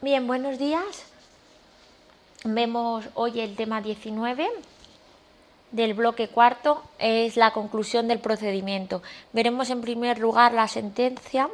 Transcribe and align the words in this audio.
Bien, 0.00 0.26
buenos 0.26 0.58
días. 0.58 1.04
Vemos 2.44 3.04
hoy 3.14 3.40
el 3.40 3.56
tema 3.56 3.80
19 3.80 4.48
del 5.72 5.94
bloque 5.94 6.28
cuarto, 6.28 6.82
es 6.98 7.36
la 7.36 7.52
conclusión 7.52 8.06
del 8.06 8.20
procedimiento. 8.20 9.02
Veremos 9.32 9.68
en 9.70 9.80
primer 9.80 10.18
lugar 10.18 10.52
la 10.52 10.68
sentencia, 10.68 11.48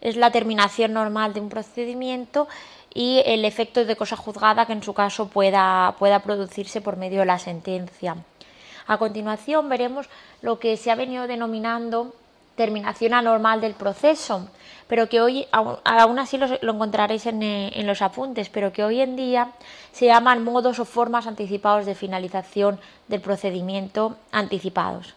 es 0.00 0.16
la 0.16 0.30
terminación 0.30 0.92
normal 0.92 1.32
de 1.32 1.40
un 1.40 1.48
procedimiento 1.48 2.48
y 2.92 3.22
el 3.24 3.44
efecto 3.44 3.84
de 3.84 3.96
cosa 3.96 4.16
juzgada 4.16 4.66
que 4.66 4.72
en 4.74 4.82
su 4.82 4.92
caso 4.92 5.28
pueda, 5.28 5.94
pueda 5.98 6.20
producirse 6.22 6.80
por 6.80 6.96
medio 6.96 7.20
de 7.20 7.26
la 7.26 7.38
sentencia. 7.38 8.16
A 8.86 8.98
continuación 8.98 9.68
veremos 9.68 10.08
lo 10.42 10.58
que 10.58 10.76
se 10.76 10.90
ha 10.90 10.96
venido 10.96 11.26
denominando 11.26 12.14
terminación 12.60 13.14
anormal 13.14 13.62
del 13.62 13.72
proceso, 13.72 14.46
pero 14.86 15.08
que 15.08 15.22
hoy, 15.22 15.46
aún 15.50 16.18
así 16.18 16.36
lo, 16.36 16.46
encontraréis 16.74 17.24
en, 17.24 17.42
eh, 17.42 17.72
en, 17.74 17.86
los 17.86 18.02
apuntes, 18.02 18.50
pero 18.50 18.70
que 18.70 18.84
hoy 18.84 19.00
en 19.00 19.16
día 19.16 19.52
se 19.92 20.04
llaman 20.04 20.44
modos 20.44 20.78
o 20.78 20.84
formas 20.84 21.26
anticipados 21.26 21.86
de 21.86 21.94
finalización 21.94 22.78
del 23.08 23.22
procedimiento 23.22 24.18
anticipados. 24.30 25.14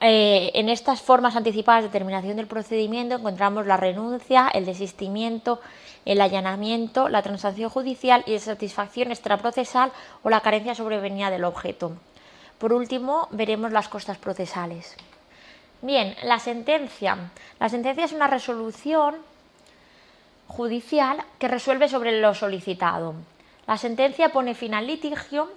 Eh, 0.00 0.52
en 0.54 0.70
estas 0.70 1.02
formas 1.02 1.36
anticipadas 1.36 1.84
de 1.84 1.90
terminación 1.90 2.38
del 2.38 2.46
procedimiento 2.46 3.16
encontramos 3.16 3.66
la 3.66 3.76
renuncia, 3.76 4.48
el 4.48 4.64
desistimiento, 4.64 5.60
el 6.06 6.22
allanamiento, 6.22 7.10
la 7.10 7.20
transacción 7.20 7.68
judicial 7.68 8.24
y 8.24 8.32
la 8.32 8.40
satisfacción 8.40 9.10
extraprocesal 9.10 9.92
o 10.22 10.30
la 10.30 10.40
carencia 10.40 10.74
sobrevenida 10.74 11.28
del 11.30 11.44
objeto. 11.44 11.92
Por 12.56 12.72
último, 12.72 13.28
veremos 13.32 13.70
las 13.70 13.88
costas 13.88 14.16
procesales. 14.16 14.96
Bien, 15.82 16.16
la 16.22 16.38
sentencia. 16.38 17.30
La 17.60 17.68
sentencia 17.68 18.04
es 18.04 18.12
una 18.12 18.26
resolución 18.26 19.16
judicial 20.48 21.22
que 21.38 21.48
resuelve 21.48 21.88
sobre 21.88 22.20
lo 22.20 22.34
solicitado. 22.34 23.14
La 23.66 23.76
sentencia 23.76 24.30
pone 24.30 24.54
fin 24.54 24.74
al 24.74 24.86
litigio 24.86 25.50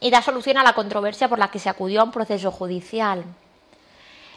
y 0.00 0.10
da 0.10 0.22
solución 0.22 0.58
a 0.58 0.62
la 0.62 0.74
controversia 0.74 1.28
por 1.28 1.38
la 1.38 1.50
que 1.50 1.58
se 1.58 1.68
acudió 1.68 2.00
a 2.00 2.04
un 2.04 2.12
proceso 2.12 2.50
judicial. 2.50 3.24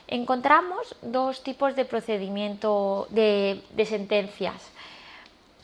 Encontramos 0.08 0.96
dos 1.02 1.44
tipos 1.44 1.76
de 1.76 1.86
procedimiento 1.86 3.08
de, 3.12 3.62
sentencias. 3.88 4.56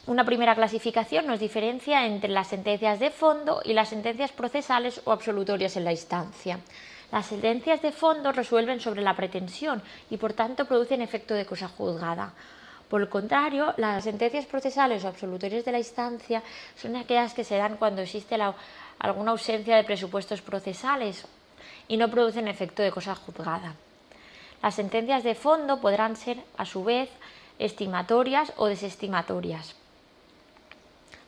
Una 0.05 0.23
primera 0.23 0.55
clasificación 0.55 1.27
nos 1.27 1.39
diferencia 1.39 2.05
entre 2.05 2.29
las 2.29 2.47
sentencias 2.47 2.99
de 2.99 3.11
fondo 3.11 3.61
y 3.65 3.73
las 3.73 3.89
sentencias 3.89 4.31
procesales 4.31 5.01
o 5.03 5.11
absolutorias 5.11 5.75
en 5.75 5.83
la 5.83 5.91
instancia. 5.91 6.59
Las 7.11 7.27
sentencias 7.27 7.81
de 7.81 7.91
fondo 7.91 8.31
resuelven 8.31 8.79
sobre 8.79 9.01
la 9.01 9.15
pretensión 9.15 9.81
y 10.09 10.17
por 10.17 10.33
tanto 10.33 10.65
producen 10.65 11.01
efecto 11.01 11.33
de 11.33 11.45
cosa 11.45 11.67
juzgada. 11.67 12.33
Por 12.89 13.01
el 13.01 13.09
contrario, 13.09 13.73
las 13.77 14.03
sentencias 14.03 14.45
procesales 14.45 15.03
o 15.03 15.07
absolutorias 15.07 15.65
de 15.65 15.71
la 15.71 15.77
instancia 15.77 16.41
son 16.75 16.95
aquellas 16.95 17.33
que 17.33 17.43
se 17.43 17.57
dan 17.57 17.77
cuando 17.77 18.01
existe 18.01 18.37
alguna 18.99 19.31
ausencia 19.31 19.75
de 19.75 19.83
presupuestos 19.83 20.41
procesales 20.41 21.25
y 21.87 21.97
no 21.97 22.09
producen 22.09 22.47
efecto 22.47 22.81
de 22.81 22.91
cosa 22.91 23.15
juzgada. 23.15 23.75
Las 24.61 24.75
sentencias 24.75 25.23
de 25.23 25.35
fondo 25.35 25.79
podrán 25.79 26.15
ser, 26.15 26.37
a 26.57 26.65
su 26.65 26.83
vez, 26.83 27.09
estimatorias 27.59 28.53
o 28.57 28.67
desestimatorias. 28.67 29.75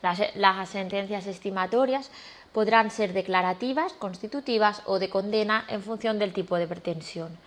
Las, 0.02 0.70
sentencias 0.70 1.28
estimatorias 1.28 2.10
podrán 2.54 2.92
ser 2.92 3.14
declarativas, 3.14 3.94
constitutivas 3.94 4.82
o 4.86 5.00
de 5.00 5.10
condena 5.10 5.66
en 5.68 5.82
función 5.82 6.20
del 6.20 6.34
tipo 6.34 6.58
de 6.58 6.68
pretensión. 6.68 7.38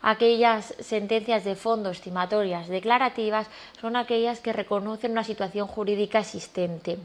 Aquellas 0.00 0.74
sentencias 0.80 1.44
de 1.44 1.56
fondo 1.56 1.90
estimatorias 1.90 2.68
declarativas 2.68 3.48
son 3.80 3.96
aquellas 3.96 4.40
que 4.40 4.52
reconocen 4.52 5.12
una 5.12 5.24
situación 5.24 5.66
jurídica 5.66 6.20
existente 6.20 6.98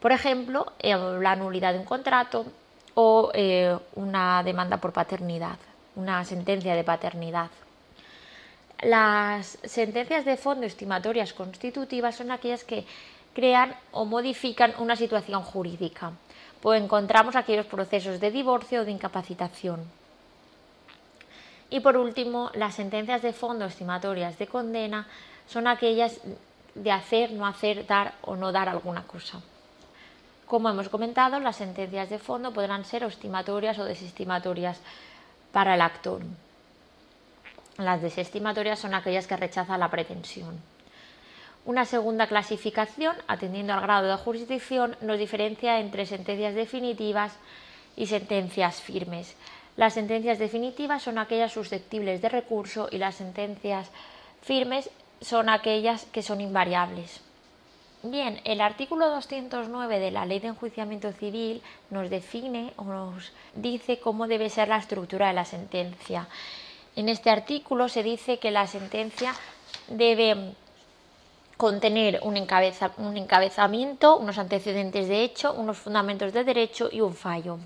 por 0.00 0.12
ejemplo, 0.12 0.72
eh, 0.78 0.96
la 0.96 1.36
nulidad 1.36 1.74
de 1.74 1.78
un 1.78 1.84
contrato 1.84 2.46
o 2.94 3.30
eh, 3.34 3.76
una 3.94 4.42
demanda 4.42 4.78
por 4.78 4.92
paternidad, 4.92 5.58
una 5.94 6.24
sentencia 6.24 6.74
de 6.74 6.84
paternidad. 6.84 7.50
Las 8.82 9.58
sentencias 9.62 10.24
de 10.24 10.38
fondo 10.38 10.64
estimatorias 10.66 11.34
constitutivas 11.34 12.16
son 12.16 12.30
aquellas 12.30 12.64
que 12.64 12.86
crean 13.34 13.76
o 13.92 14.06
modifican 14.06 14.72
una 14.78 14.96
situación 14.96 15.42
jurídica. 15.42 16.12
Pues 16.60 16.82
encontramos 16.82 17.36
aquellos 17.36 17.66
procesos 17.66 18.20
de 18.20 18.30
divorcio 18.30 18.82
o 18.82 18.84
de 18.84 18.90
incapacitación. 18.90 19.80
Y 21.70 21.80
por 21.80 21.96
último, 21.96 22.50
las 22.54 22.74
sentencias 22.74 23.22
de 23.22 23.32
fondo 23.32 23.64
estimatorias 23.64 24.38
de 24.38 24.46
condena 24.46 25.06
son 25.46 25.66
aquellas 25.66 26.20
de 26.74 26.92
hacer, 26.92 27.32
no 27.32 27.46
hacer, 27.46 27.86
dar 27.86 28.14
o 28.22 28.36
no 28.36 28.52
dar 28.52 28.68
alguna 28.68 29.04
cosa. 29.04 29.40
Como 30.46 30.68
hemos 30.68 30.88
comentado, 30.88 31.38
las 31.38 31.56
sentencias 31.56 32.10
de 32.10 32.18
fondo 32.18 32.52
podrán 32.52 32.84
ser 32.84 33.04
estimatorias 33.04 33.78
o 33.78 33.84
desestimatorias 33.84 34.80
para 35.52 35.74
el 35.74 35.80
actor. 35.80 36.22
Las 37.78 38.02
desestimatorias 38.02 38.78
son 38.78 38.94
aquellas 38.94 39.26
que 39.28 39.36
rechazan 39.36 39.78
la 39.78 39.90
pretensión. 39.90 40.60
Una 41.64 41.84
segunda 41.84 42.26
clasificación, 42.26 43.16
atendiendo 43.28 43.74
al 43.74 43.82
grado 43.82 44.08
de 44.08 44.16
jurisdicción, 44.16 44.96
nos 45.02 45.18
diferencia 45.18 45.78
entre 45.78 46.06
sentencias 46.06 46.54
definitivas 46.54 47.36
y 47.96 48.06
sentencias 48.06 48.80
firmes. 48.80 49.36
Las 49.76 49.94
sentencias 49.94 50.38
definitivas 50.38 51.02
son 51.02 51.18
aquellas 51.18 51.52
susceptibles 51.52 52.22
de 52.22 52.28
recurso 52.28 52.88
y 52.90 52.98
las 52.98 53.16
sentencias 53.16 53.90
firmes 54.42 54.90
son 55.20 55.48
aquellas 55.48 56.06
que 56.06 56.22
son 56.22 56.40
invariables. 56.40 57.20
Bien, 58.02 58.40
el 58.44 58.62
artículo 58.62 59.10
209 59.10 59.98
de 59.98 60.10
la 60.10 60.24
Ley 60.24 60.40
de 60.40 60.48
Enjuiciamiento 60.48 61.12
Civil 61.12 61.60
nos 61.90 62.08
define 62.08 62.72
o 62.76 62.84
nos 62.84 63.32
dice 63.54 63.98
cómo 63.98 64.26
debe 64.26 64.48
ser 64.48 64.68
la 64.68 64.78
estructura 64.78 65.28
de 65.28 65.34
la 65.34 65.44
sentencia. 65.44 66.26
En 66.96 67.10
este 67.10 67.28
artículo 67.28 67.90
se 67.90 68.02
dice 68.02 68.38
que 68.38 68.50
la 68.50 68.66
sentencia 68.66 69.34
debe 69.88 70.54
contener 71.60 72.20
un, 72.22 72.38
un 72.96 73.16
encabezamiento, 73.18 74.16
unos 74.16 74.38
antecedentes 74.38 75.08
de 75.08 75.22
hecho, 75.22 75.52
unos 75.52 75.76
fundamentos 75.76 76.32
de 76.32 76.42
derecho 76.42 76.88
y 76.90 77.02
un 77.02 77.12
fallo. 77.12 77.58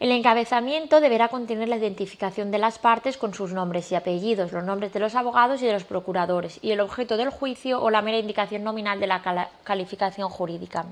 El 0.00 0.10
encabezamiento 0.10 1.02
deberá 1.02 1.28
contener 1.28 1.68
la 1.68 1.76
identificación 1.76 2.50
de 2.50 2.56
las 2.56 2.78
partes 2.78 3.18
con 3.18 3.34
sus 3.34 3.52
nombres 3.52 3.92
y 3.92 3.94
apellidos, 3.94 4.52
los 4.52 4.64
nombres 4.64 4.94
de 4.94 5.00
los 5.00 5.16
abogados 5.16 5.60
y 5.60 5.66
de 5.66 5.74
los 5.74 5.84
procuradores, 5.84 6.58
y 6.62 6.70
el 6.70 6.80
objeto 6.80 7.18
del 7.18 7.28
juicio 7.28 7.82
o 7.82 7.90
la 7.90 8.00
mera 8.00 8.16
indicación 8.16 8.64
nominal 8.64 8.98
de 8.98 9.06
la 9.06 9.50
calificación 9.62 10.30
jurídica. 10.30 10.86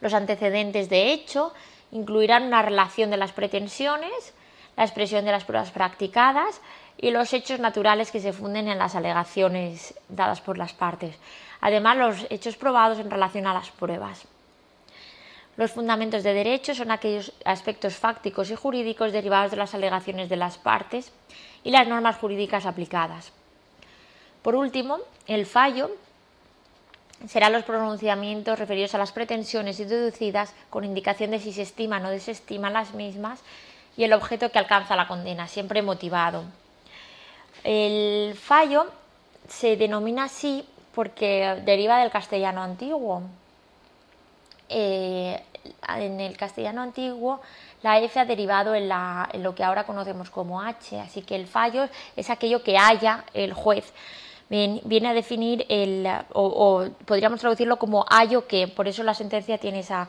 Los 0.00 0.12
antecedentes 0.12 0.90
de 0.90 1.12
hecho 1.12 1.52
incluirán 1.92 2.42
una 2.42 2.62
relación 2.62 3.10
de 3.10 3.16
las 3.16 3.30
pretensiones, 3.30 4.34
la 4.76 4.82
expresión 4.82 5.24
de 5.24 5.30
las 5.30 5.44
pruebas 5.44 5.70
practicadas 5.70 6.60
y 7.02 7.10
los 7.10 7.32
hechos 7.32 7.60
naturales 7.60 8.10
que 8.10 8.20
se 8.20 8.32
funden 8.32 8.68
en 8.68 8.78
las 8.78 8.94
alegaciones 8.94 9.94
dadas 10.08 10.40
por 10.42 10.58
las 10.58 10.74
partes, 10.74 11.16
además 11.60 11.96
los 11.96 12.26
hechos 12.28 12.56
probados 12.56 12.98
en 12.98 13.10
relación 13.10 13.46
a 13.46 13.54
las 13.54 13.70
pruebas. 13.70 14.26
Los 15.56 15.72
fundamentos 15.72 16.22
de 16.22 16.34
derecho 16.34 16.74
son 16.74 16.90
aquellos 16.90 17.32
aspectos 17.44 17.96
fácticos 17.96 18.50
y 18.50 18.54
jurídicos 18.54 19.12
derivados 19.12 19.50
de 19.50 19.56
las 19.56 19.74
alegaciones 19.74 20.28
de 20.28 20.36
las 20.36 20.58
partes 20.58 21.10
y 21.64 21.70
las 21.70 21.88
normas 21.88 22.16
jurídicas 22.16 22.66
aplicadas. 22.66 23.32
Por 24.42 24.54
último, 24.54 24.98
el 25.26 25.46
fallo 25.46 25.90
serán 27.26 27.52
los 27.52 27.64
pronunciamientos 27.64 28.58
referidos 28.58 28.94
a 28.94 28.98
las 28.98 29.12
pretensiones 29.12 29.80
y 29.80 29.84
deducidas 29.84 30.54
con 30.70 30.84
indicación 30.84 31.30
de 31.30 31.40
si 31.40 31.52
se 31.52 31.62
estiman 31.62 32.04
o 32.04 32.10
desestiman 32.10 32.72
las 32.72 32.94
mismas 32.94 33.40
y 33.96 34.04
el 34.04 34.12
objeto 34.12 34.50
que 34.50 34.58
alcanza 34.58 34.96
la 34.96 35.08
condena, 35.08 35.48
siempre 35.48 35.82
motivado. 35.82 36.44
El 37.64 38.34
fallo 38.34 38.86
se 39.48 39.76
denomina 39.76 40.24
así 40.24 40.64
porque 40.94 41.60
deriva 41.64 41.98
del 41.98 42.10
castellano 42.10 42.62
antiguo. 42.62 43.22
Eh, 44.68 45.42
en 45.88 46.20
el 46.20 46.36
castellano 46.36 46.80
antiguo 46.80 47.40
la 47.82 47.98
F 47.98 48.20
ha 48.20 48.24
derivado 48.24 48.74
en, 48.74 48.88
lo 49.42 49.54
que 49.54 49.64
ahora 49.64 49.84
conocemos 49.84 50.30
como 50.30 50.60
H, 50.60 51.00
así 51.00 51.22
que 51.22 51.34
el 51.34 51.46
fallo 51.46 51.88
es 52.16 52.30
aquello 52.30 52.62
que 52.62 52.76
haya 52.76 53.24
el 53.32 53.52
juez. 53.52 53.92
Viene 54.48 55.08
a 55.08 55.14
definir 55.14 55.64
el, 55.68 56.06
o, 56.32 56.84
podríamos 57.06 57.40
traducirlo 57.40 57.78
como 57.78 58.04
hallo 58.10 58.46
que, 58.46 58.66
por 58.66 58.88
eso 58.88 59.02
la 59.02 59.14
sentencia 59.14 59.58
tiene 59.58 59.78
esa, 59.80 60.08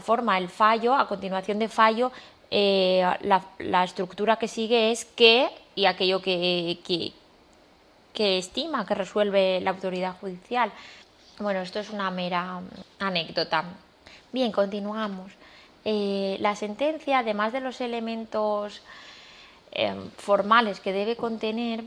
forma. 0.00 0.38
El 0.38 0.48
fallo, 0.48 0.94
a 0.94 1.06
continuación 1.06 1.58
de 1.58 1.68
fallo, 1.68 2.10
eh, 2.50 3.06
la, 3.20 3.84
estructura 3.84 4.36
que 4.36 4.48
sigue 4.48 4.90
es 4.90 5.04
que 5.04 5.50
y 5.78 5.86
aquello 5.86 6.20
que, 6.20 6.78
que 8.12 8.38
estima, 8.38 8.84
que 8.84 8.96
resuelve 8.96 9.60
la 9.60 9.70
autoridad 9.70 10.16
judicial. 10.20 10.72
Bueno, 11.38 11.60
esto 11.60 11.78
es 11.78 11.90
una 11.90 12.10
mera 12.10 12.60
anécdota. 12.98 13.64
Bien, 14.32 14.50
continuamos. 14.50 15.30
Eh, 15.84 16.36
la 16.40 16.56
sentencia, 16.56 17.20
además 17.20 17.52
de 17.52 17.60
los 17.60 17.80
elementos 17.80 18.82
em, 19.70 20.10
formales 20.16 20.80
que 20.80 20.92
debe 20.92 21.14
contener, 21.14 21.84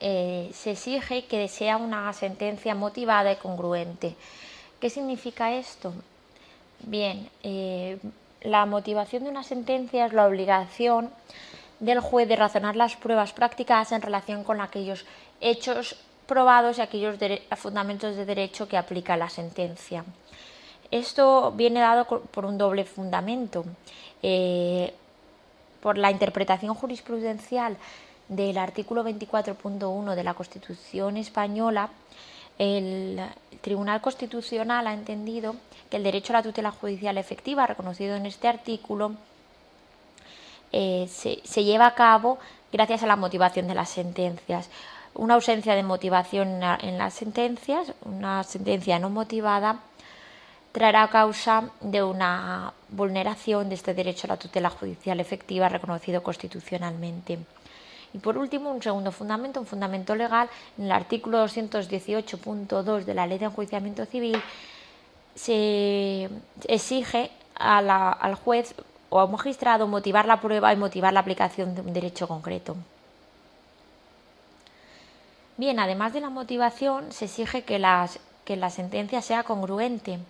eh, 0.00 0.50
se 0.54 0.70
exige 0.70 1.26
que 1.26 1.48
sea 1.48 1.76
una 1.76 2.10
sentencia 2.14 2.74
motivada 2.74 3.30
y 3.30 3.36
congruente. 3.36 4.16
¿Qué 4.80 4.88
significa 4.88 5.52
esto? 5.52 5.92
Bien, 6.80 7.28
eh, 7.42 7.98
la 8.40 8.64
motivación 8.64 9.24
de 9.24 9.30
una 9.30 9.42
sentencia 9.42 10.06
es 10.06 10.14
la 10.14 10.26
obligación 10.26 11.10
del 11.80 12.00
juez 12.00 12.28
de 12.28 12.36
razonar 12.36 12.76
las 12.76 12.96
pruebas 12.96 13.32
prácticas 13.32 13.92
en 13.92 14.02
relación 14.02 14.44
con 14.44 14.60
aquellos 14.60 15.04
hechos 15.40 15.96
probados 16.26 16.78
y 16.78 16.82
aquellos 16.82 17.16
fundamentos 17.56 18.16
de 18.16 18.24
derecho 18.24 18.68
que 18.68 18.76
aplica 18.76 19.16
la 19.16 19.30
sentencia. 19.30 20.04
Esto 20.90 21.52
viene 21.52 21.80
dado 21.80 22.06
por 22.06 22.44
un 22.44 22.58
doble 22.58 22.84
fundamento. 22.84 23.64
Eh, 24.22 24.92
por 25.80 25.96
la 25.96 26.10
interpretación 26.10 26.74
jurisprudencial 26.74 27.76
del 28.28 28.58
artículo 28.58 29.04
24.1 29.04 30.14
de 30.14 30.24
la 30.24 30.34
Constitución 30.34 31.16
española, 31.16 31.88
el 32.58 33.20
Tribunal 33.60 34.00
Constitucional 34.00 34.86
ha 34.86 34.92
entendido 34.92 35.54
que 35.88 35.96
el 35.98 36.02
derecho 36.02 36.32
a 36.32 36.36
la 36.38 36.42
tutela 36.42 36.72
judicial 36.72 37.16
efectiva, 37.16 37.66
reconocido 37.66 38.16
en 38.16 38.26
este 38.26 38.48
artículo, 38.48 39.12
eh, 40.72 41.08
se, 41.08 41.64
lleva 41.64 41.86
a 41.86 41.94
cabo 41.94 42.38
gracias 42.72 43.02
a 43.02 43.06
la 43.06 43.16
motivación 43.16 43.68
de 43.68 43.74
las 43.74 43.90
sentencias. 43.90 44.68
Una 45.14 45.34
ausencia 45.34 45.74
de 45.74 45.82
motivación 45.82 46.62
en 46.62 46.98
las 46.98 47.14
sentencias, 47.14 47.92
una 48.04 48.44
sentencia 48.44 48.98
no 48.98 49.10
motivada, 49.10 49.80
traerá 50.72 51.08
causa 51.08 51.70
de 51.80 52.02
una 52.02 52.72
vulneración 52.90 53.68
de 53.68 53.74
este 53.74 53.94
derecho 53.94 54.26
a 54.26 54.28
la 54.28 54.36
tutela 54.36 54.70
judicial 54.70 55.18
efectiva 55.18 55.68
reconocido 55.68 56.22
constitucionalmente. 56.22 57.38
Y 58.14 58.18
por 58.18 58.38
último, 58.38 58.70
un 58.70 58.82
segundo 58.82 59.12
fundamento, 59.12 59.60
un 59.60 59.66
fundamento 59.66 60.14
legal, 60.14 60.48
en 60.78 60.84
el 60.84 60.92
artículo 60.92 61.44
218.2 61.44 63.04
de 63.04 63.14
la 63.14 63.26
Ley 63.26 63.38
de 63.38 63.46
Enjuiciamiento 63.46 64.06
Civil 64.06 64.40
se 65.34 66.28
exige 66.66 67.30
al 67.54 68.34
juez 68.34 68.74
o 69.10 69.20
al 69.20 69.30
magistrado 69.30 69.86
motivar 69.86 70.26
la 70.26 70.40
prueba 70.40 70.72
y 70.72 70.76
motivar 70.76 71.12
la 71.12 71.20
aplicación 71.20 71.74
de 71.74 71.80
un 71.80 71.92
derecho 71.92 72.28
concreto. 72.28 72.76
Bien, 75.56 75.80
además 75.80 76.12
de 76.12 76.20
la 76.20 76.30
motivación, 76.30 77.10
se 77.12 77.24
exige 77.24 77.62
que, 77.62 77.84
que 78.44 78.56
la 78.56 78.70
sentencia 78.70 79.22
sea 79.22 79.42
congruente 79.42 80.20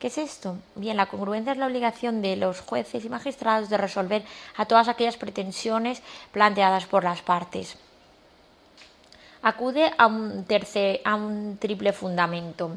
¿Qué 0.00 0.06
es 0.06 0.16
esto? 0.16 0.56
Bien, 0.76 0.96
la 0.96 1.06
congruencia 1.06 1.52
es 1.52 1.58
la 1.58 1.66
obligación 1.66 2.22
de 2.22 2.34
los 2.34 2.62
jueces 2.62 3.04
y 3.04 3.10
magistrados 3.10 3.68
de 3.68 3.76
resolver 3.76 4.22
a 4.56 4.64
todas 4.64 4.88
aquellas 4.88 5.18
pretensiones 5.18 6.02
planteadas 6.32 6.86
por 6.86 7.04
las 7.04 7.20
partes. 7.20 7.76
Acude 9.42 9.92
a 9.98 10.06
un, 10.06 10.46
a 11.04 11.14
un 11.14 11.58
triple 11.58 11.92
fundamento. 11.92 12.70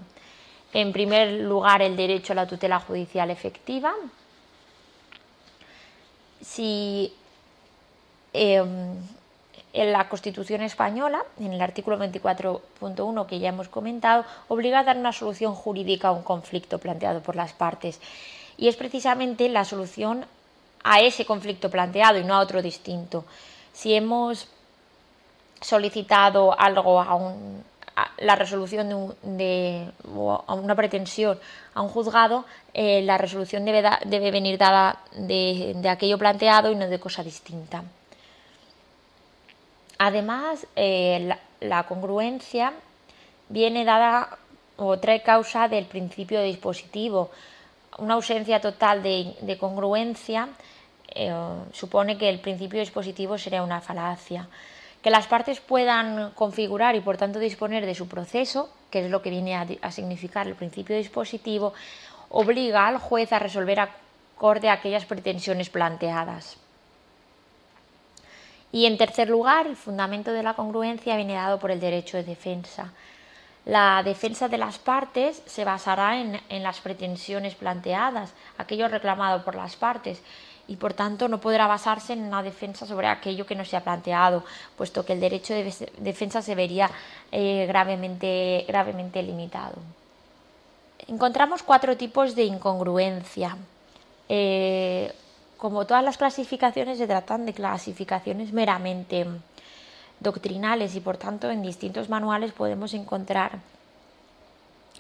En 0.74 0.92
primer 0.92 1.31
lugar, 1.44 1.81
el 1.81 1.96
derecho 1.96 2.34
a 2.34 2.36
la 2.36 2.48
tutela 2.48 2.81
judicial 2.81 3.31
efectiva. 3.31 3.94
Si 6.44 7.13
em, 8.34 8.95
en 9.74 9.92
la 9.92 10.07
Constitución 10.07 10.62
española, 10.62 11.24
en 11.40 11.54
el 11.54 11.62
artículo 11.62 11.98
24.1 11.98 13.25
que 13.25 13.40
ya 13.40 13.50
hemos 13.50 13.69
comentado, 13.69 14.25
obliga 14.48 14.80
a 14.80 14.84
dar 14.84 14.98
una 14.98 15.12
solución 15.12 15.56
jurídica 15.56 16.10
a 16.10 16.12
un 16.12 16.24
conflicto 16.24 16.78
planteado 16.78 17.22
por 17.22 17.36
las 17.36 17.54
partes. 17.54 18.00
Y 18.57 18.68
es 18.68 18.75
precisamente 18.75 19.50
la 19.50 19.66
solución 19.66 20.25
a 20.84 21.00
ese 21.00 21.25
conflicto 21.25 21.72
planteado 21.72 22.19
y 22.19 22.24
no 22.24 22.36
a 22.36 22.40
otro 22.40 22.62
distinto. 22.62 23.25
Si 23.72 23.94
hemos 23.94 24.48
solicitado 25.60 26.57
algo 26.60 27.01
a, 27.01 27.16
la 28.18 28.36
resolución 28.36 29.16
de, 29.22 29.90
a 30.48 30.54
una 30.54 30.75
pretensión 30.75 31.40
a 31.75 31.81
un 31.81 31.90
juzgado, 31.90 32.45
eh, 32.74 33.01
la 33.04 33.18
resolución 33.18 33.66
debe, 33.66 33.84
debe 34.06 34.31
venir 34.31 34.57
dada 34.57 35.00
de 35.13 35.90
aquello 35.90 36.18
planteado 36.18 36.72
y 36.72 36.75
no 36.75 36.88
de 36.88 37.00
cosa 37.00 37.24
distinta. 37.24 37.84
Además, 40.06 40.68
eh, 40.75 41.34
la, 41.62 41.84
congruencia 41.84 42.74
viene 43.48 43.86
dada 43.86 44.38
o 44.75 45.00
trae 45.00 45.22
causa 45.22 45.69
del 45.69 45.86
principio 45.86 46.39
de 46.39 46.48
dispositivo. 46.48 47.31
Una 48.00 48.16
ausencia 48.16 48.60
total 48.60 49.01
de, 49.01 49.57
congruencia 49.57 50.50
eh, 51.07 51.31
supone 51.72 52.18
que 52.18 52.28
el 52.28 52.39
principio 52.39 52.81
dispositivo 52.81 53.38
sería 53.38 53.63
una 53.63 53.80
falacia. 53.80 54.50
Que 55.03 55.11
las 55.11 55.27
partes 55.27 55.59
puedan 55.59 56.31
configurar 56.31 56.95
y 56.95 57.01
por 57.01 57.17
tanto 57.17 57.38
disponer 57.38 57.85
de 57.85 57.94
su 57.94 58.07
proceso, 58.07 58.73
que 58.89 59.05
es 59.05 59.11
lo 59.11 59.21
que 59.21 59.29
viene 59.29 59.55
a, 59.55 59.91
significar 59.91 60.47
el 60.47 60.55
principio 60.55 60.95
dispositivo, 60.95 61.73
obliga 62.29 62.88
al 62.88 62.97
juez 62.97 63.33
a 63.33 63.39
resolver 63.39 63.79
acorde 63.79 64.69
a 64.69 64.73
aquellas 64.73 65.05
pretensiones 65.05 65.69
planteadas. 65.69 66.57
Y 68.71 68.88
en 68.88 68.97
tercer 68.97 69.29
lugar, 69.29 69.67
el 69.67 69.75
fundamento 69.75 70.31
de 70.31 70.41
la 70.41 70.55
congruencia 70.55 71.15
viene 71.15 71.35
dado 71.35 71.59
por 71.59 71.69
el 71.69 71.79
derecho 71.79 72.17
de 72.17 72.23
defensa. 72.23 72.91
La 73.65 74.01
defensa 74.03 74.50
de 74.50 74.57
las 74.57 74.77
partes 74.77 75.41
se 75.45 75.63
basará 75.63 76.19
en, 76.19 76.63
las 76.63 76.81
pretensiones 76.81 77.55
planteadas, 77.55 78.33
aquello 78.57 78.89
reclamado 78.89 79.45
por 79.45 79.55
las 79.55 79.75
partes, 79.77 80.21
y 80.68 80.77
por 80.77 80.94
tanto 80.94 81.27
no 81.27 81.39
podrá 81.39 81.68
basarse 81.68 82.13
en 82.13 82.24
una 82.24 82.42
defensa 82.42 82.86
sobre 82.86 83.07
aquello 83.07 83.45
que 83.45 83.56
no 83.56 83.65
se 83.65 83.75
ha 83.75 83.83
planteado, 83.83 84.44
puesto 84.77 85.06
que 85.06 85.13
el 85.13 85.19
derecho 85.19 85.54
de 85.54 85.74
defensa 85.98 86.42
se 86.42 86.56
vería 86.56 86.89
eh, 87.31 87.65
gravemente, 87.68 88.65
gravemente 88.68 89.21
limitado. 89.21 89.75
Encontramos 91.07 91.63
cuatro 91.63 91.98
tipos 91.98 92.33
de 92.36 92.45
incongruencia. 92.45 93.57
Eh, 94.30 95.12
como 95.57 95.86
todas 95.86 96.04
las 96.04 96.18
clasificaciones 96.18 96.98
se 96.98 97.07
tratan 97.07 97.45
de 97.45 97.54
clasificaciones 97.54 98.54
meramente 98.54 99.25
doctrinales 100.19 100.95
y 100.95 101.01
por 101.01 101.18
tanto 101.18 101.51
en 101.51 101.62
distintos 101.62 102.07
manuales 102.07 102.54
podemos 102.54 102.94
encontrar 102.94 103.60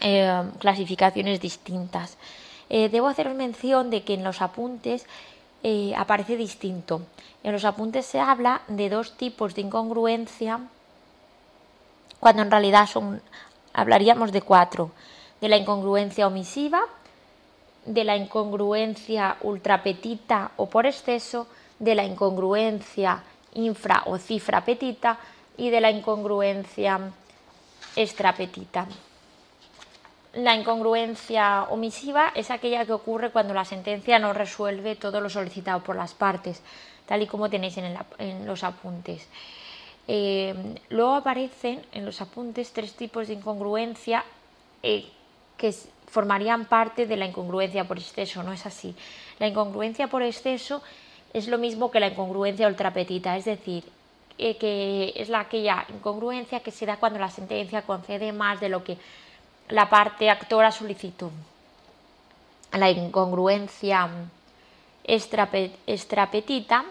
eh, 0.01 0.43
clasificaciones 0.59 1.39
distintas. 1.39 2.17
Debo 2.69 3.07
hacer 3.07 3.29
mención 3.35 3.91
de 3.91 4.01
que 4.01 4.15
en 4.15 4.23
los 4.23 4.41
apuntes 4.41 5.05
eh, 5.63 5.93
aparece 5.95 6.37
distinto. 6.37 7.01
En 7.43 7.53
los 7.53 7.65
apuntes 7.65 8.05
se 8.05 8.19
habla 8.19 8.61
de 8.67 8.89
dos 8.89 9.17
tipos 9.17 9.55
de 9.55 9.61
incongruencia 9.61 10.59
cuando 12.19 12.41
en 12.41 12.51
realidad 12.51 12.87
son, 12.87 13.21
hablaríamos 13.73 14.31
de 14.31 14.41
cuatro. 14.41 14.91
De 15.41 15.49
la 15.49 15.57
incongruencia 15.57 16.25
omisiva, 16.25 16.83
de 17.85 18.05
la 18.05 18.15
incongruencia 18.15 19.35
ultrapetita 19.41 20.51
o 20.55 20.69
por 20.69 20.85
exceso, 20.85 21.47
de 21.79 21.95
la 21.95 22.05
incongruencia 22.05 23.23
infra 23.55 24.03
o 24.05 24.17
cifra 24.17 24.63
petita 24.63 25.19
y 25.57 25.69
de 25.69 25.81
la 25.81 25.91
incongruencia 25.91 27.11
extrapetita. 27.97 28.87
La 30.33 30.55
incongruencia 30.55 31.63
omisiva 31.69 32.31
es 32.33 32.49
aquella 32.49 32.85
que 32.85 32.93
ocurre 32.93 33.29
cuando 33.29 33.53
la 33.53 33.65
sentencia 33.65 34.17
no 34.17 34.33
resuelve 34.33 34.95
todo 34.95 35.21
lo 35.21 35.29
solicitado 35.29 35.83
por 35.83 35.95
las 35.95 36.15
partes, 36.15 36.63
tal 37.05 37.21
y 37.21 37.27
como 37.27 37.51
tenéis 37.51 37.77
en, 37.77 38.45
los 38.47 38.63
apuntes. 38.63 39.27
Eh, 40.07 40.55
luego 40.89 41.13
aparecen 41.13 41.85
en 41.91 42.03
los 42.03 42.19
apuntes 42.19 42.73
tres 42.73 42.93
tipos 42.93 43.27
de 43.27 43.35
incongruencia 43.35 44.25
eh, 44.81 45.05
que 45.55 45.71
formarían 46.07 46.65
parte 46.65 47.05
de 47.05 47.15
la 47.15 47.27
incongruencia 47.27 47.83
por 47.87 47.99
exceso, 47.99 48.41
no 48.41 48.53
es 48.53 48.65
así. 48.65 48.95
La 49.37 49.47
incongruencia 49.47 50.07
por 50.07 50.23
exceso 50.23 50.81
es 51.31 51.47
lo 51.47 51.59
mismo 51.59 51.91
que 51.91 51.99
la 51.99 52.07
incongruencia 52.07 52.67
ultrapetita, 52.67 53.37
es 53.37 53.45
decir, 53.45 53.83
eh, 54.39 54.57
que 54.57 55.13
es 55.15 55.29
la, 55.29 55.41
aquella 55.41 55.85
incongruencia 55.89 56.61
que 56.61 56.71
se 56.71 56.87
da 56.87 56.97
cuando 56.97 57.19
la 57.19 57.29
sentencia 57.29 57.83
concede 57.83 58.31
más 58.33 58.59
de 58.59 58.69
lo 58.69 58.83
que 58.83 58.97
la 59.69 59.89
parte 59.89 60.29
actora 60.29 60.71
solicitó. 60.71 61.31
La 62.71 62.89
incongruencia 62.89 64.09
extrapetita 65.05 66.85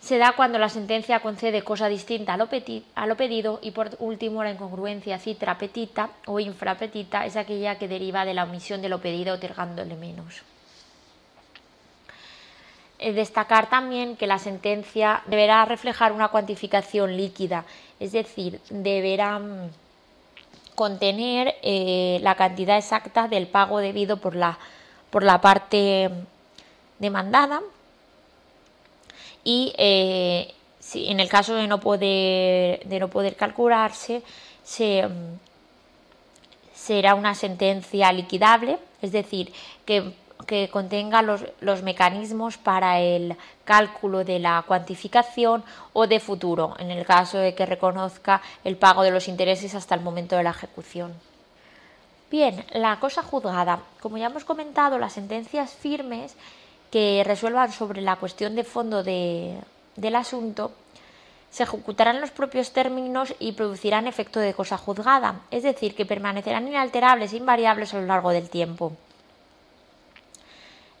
se 0.00 0.18
da 0.18 0.32
cuando 0.32 0.58
la 0.58 0.68
sentencia 0.68 1.20
concede 1.20 1.62
cosa 1.62 1.88
distinta 1.88 2.34
a 2.34 3.06
lo, 3.06 3.16
pedido 3.16 3.58
y 3.62 3.70
por 3.72 3.90
último 3.98 4.42
la 4.42 4.50
incongruencia 4.50 5.18
citrapetita 5.18 6.10
o 6.26 6.40
infrapetita 6.40 7.26
es 7.26 7.36
aquella 7.36 7.78
que 7.78 7.86
deriva 7.86 8.24
de 8.24 8.34
la 8.34 8.44
omisión 8.44 8.80
de 8.80 8.88
lo 8.88 9.00
pedido 9.00 9.34
otorgándole 9.34 9.96
menos. 9.96 10.42
Eh, 12.98 13.12
destacar 13.12 13.68
también 13.68 14.16
que 14.16 14.26
la 14.26 14.38
sentencia 14.38 15.22
deberá 15.26 15.64
reflejar 15.64 16.12
una 16.12 16.28
cuantificación 16.28 17.16
líquida, 17.16 17.64
es 17.98 18.12
decir, 18.12 18.60
deberá 18.70 19.40
contener 20.80 21.56
eh, 21.60 22.20
la 22.22 22.36
cantidad 22.36 22.78
exacta 22.78 23.28
del 23.28 23.46
pago 23.46 23.80
debido 23.80 24.16
por 24.16 24.34
la, 24.34 24.58
por 25.10 25.22
la 25.22 25.38
parte 25.42 26.08
demandada. 26.98 27.60
Y 29.44 29.74
eh, 29.76 30.54
si, 30.78 31.10
en 31.10 31.20
el 31.20 31.28
caso 31.28 31.54
de 31.54 31.66
no 31.66 31.80
poder, 31.80 32.80
de 32.86 32.98
no 32.98 33.08
poder 33.08 33.36
calcularse, 33.36 34.22
se, 34.64 35.06
mm, 35.06 35.38
será 36.74 37.14
una 37.14 37.34
sentencia 37.34 38.10
liquidable, 38.10 38.78
es 39.02 39.12
decir, 39.12 39.52
que, 39.84 40.14
contenga 40.70 41.22
los, 41.22 41.44
los, 41.60 41.82
mecanismos 41.82 42.58
para 42.58 43.00
el 43.00 43.36
cálculo 43.64 44.24
de 44.24 44.38
la 44.38 44.62
cuantificación 44.66 45.62
o 45.92 46.06
de 46.06 46.20
futuro, 46.20 46.74
en 46.78 46.90
el 46.90 47.04
caso 47.06 47.38
de 47.38 47.54
que 47.54 47.66
reconozca 47.66 48.42
el 48.64 48.76
pago 48.76 49.02
de 49.02 49.10
los 49.10 49.28
intereses 49.28 49.74
hasta 49.74 49.94
el 49.94 50.00
momento 50.00 50.36
de 50.36 50.42
la 50.42 50.50
ejecución. 50.50 51.12
Bien, 52.30 52.64
la 52.72 53.00
cosa 53.00 53.22
juzgada. 53.22 53.80
Como 54.00 54.16
ya 54.16 54.26
hemos 54.26 54.44
comentado, 54.44 54.98
las 54.98 55.14
sentencias 55.14 55.72
firmes 55.72 56.36
que 56.90 57.22
resuelvan 57.24 57.72
sobre 57.72 58.02
la 58.02 58.16
cuestión 58.16 58.54
de 58.54 58.64
fondo 58.64 59.02
del 59.02 60.16
asunto 60.16 60.72
se 61.50 61.64
ejecutarán 61.64 62.20
los 62.20 62.30
propios 62.30 62.72
términos 62.72 63.34
y 63.40 63.52
producirán 63.52 64.06
efecto 64.06 64.38
de 64.38 64.54
cosa 64.54 64.78
juzgada, 64.78 65.40
es 65.50 65.64
decir, 65.64 65.96
que 65.96 66.06
permanecerán 66.06 66.68
inalterables 66.68 67.32
e 67.32 67.38
invariables 67.38 67.92
a 67.92 68.00
lo 68.00 68.06
largo 68.06 68.30
del 68.30 68.48
tiempo. 68.48 68.92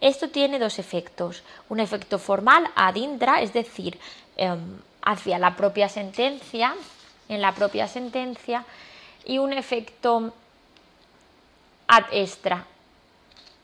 Esto 0.00 0.30
tiene 0.30 0.58
dos 0.58 0.78
efectos. 0.78 1.42
Un 1.68 1.80
efecto 1.80 2.18
formal 2.18 2.70
ad 2.74 2.94
intra, 2.94 3.42
es 3.42 3.52
decir, 3.52 3.98
em, 4.36 4.80
hacia 5.02 5.38
la 5.38 5.56
propia 5.56 5.88
sentencia, 5.88 6.74
en 7.28 7.40
la 7.40 7.52
propia 7.52 7.86
sentencia, 7.86 8.64
y 9.24 9.38
un 9.38 9.52
efecto 9.52 10.32
ad 11.86 12.04
extra, 12.12 12.66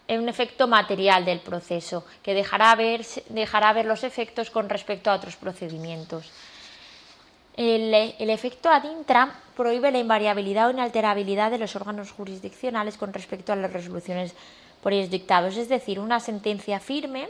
un 0.09 0.29
efecto 0.29 0.69
material 0.69 1.25
del 1.25 1.41
proceso, 1.41 2.05
que 2.23 2.35
dejará 2.35 2.75
ver, 2.75 3.87
los 3.87 4.05
efectos 4.05 4.51
con 4.51 4.69
respecto 4.69 5.11
a 5.11 5.15
otros 5.15 5.37
procedimientos. 5.37 6.31
El, 7.57 7.95
efecto 8.31 8.69
ad 8.69 8.85
intra 8.85 9.33
prohíbe 9.57 9.91
la 9.91 9.99
invariabilidad 9.99 10.69
o 10.69 10.71
inalterabilidad 10.71 11.51
de 11.51 11.59
los 11.59 11.75
órganos 11.75 12.13
jurisdiccionales 12.13 12.99
con 12.99 13.15
respecto 13.15 13.53
a 13.53 13.57
las 13.57 13.73
resoluciones 13.73 14.35
por 14.87 14.93
ellos 14.93 15.11
dictados, 15.11 15.57
es 15.57 15.69
decir, 15.69 15.99
una 15.99 16.21
sentencia 16.21 16.79
firme, 16.79 17.29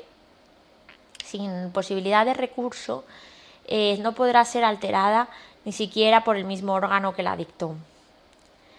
sin 1.25 1.71
posibilidad 1.73 2.27
de 2.27 2.35
recurso, 2.35 3.03
eh, 3.67 3.97
no 4.03 4.13
podrá 4.13 4.45
ser 4.45 4.63
alterada 4.63 5.31
ni 5.65 5.73
siquiera 5.73 6.23
por 6.23 6.37
el 6.37 6.45
mismo 6.45 6.75
órgano 6.75 7.15
que 7.15 7.23
la 7.23 7.35
dictó. 7.35 7.75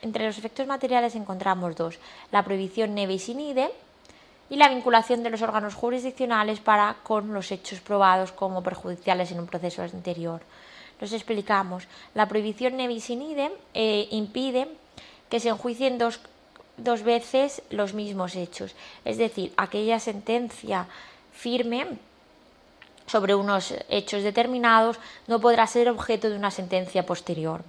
Entre 0.04 0.28
los 0.28 0.38
efectos 0.38 0.68
materiales 0.68 1.16
encontramos 1.16 1.76
dos, 1.76 1.98
la 2.32 2.44
prohibición 2.44 2.94
neve 2.94 3.16
y 3.16 3.18
sinide 3.18 3.72
y 4.48 4.58
la 4.58 4.70
vinculación 4.70 5.24
de 5.24 5.32
los 5.32 5.42
órganos 5.42 5.74
jurisdiccionales 5.74 6.60
para 6.60 6.98
con 7.02 7.34
los 7.34 7.52
hechos 7.52 7.80
probados 7.80 8.32
como 8.32 8.62
perjudiciales 8.62 9.32
en 9.32 9.40
un 9.40 9.48
proceso 9.48 9.82
anterior. 9.82 10.42
Nos 11.02 11.14
explicamos. 11.14 11.88
La 12.14 12.28
prohibición 12.28 12.78
nevis 12.78 13.10
eh, 13.10 14.08
impide 14.12 14.68
que 15.30 15.40
se 15.40 15.50
enjuicien 15.50 15.98
dos, 15.98 16.20
dos 16.78 17.04
veces 17.04 17.62
los 17.70 17.94
mismos 17.94 18.36
hechos. 18.36 18.76
Es 19.06 19.18
decir, 19.18 19.54
aquella 19.58 20.00
sentencia 20.00 20.88
firme 21.34 21.88
sobre 23.08 23.36
unos 23.36 23.74
hechos 23.90 24.24
determinados 24.24 25.00
no 25.28 25.40
podrá 25.40 25.66
ser 25.68 25.90
objeto 25.90 26.30
de 26.30 26.38
una 26.38 26.52
sentencia 26.52 27.06
posterior. 27.06 27.64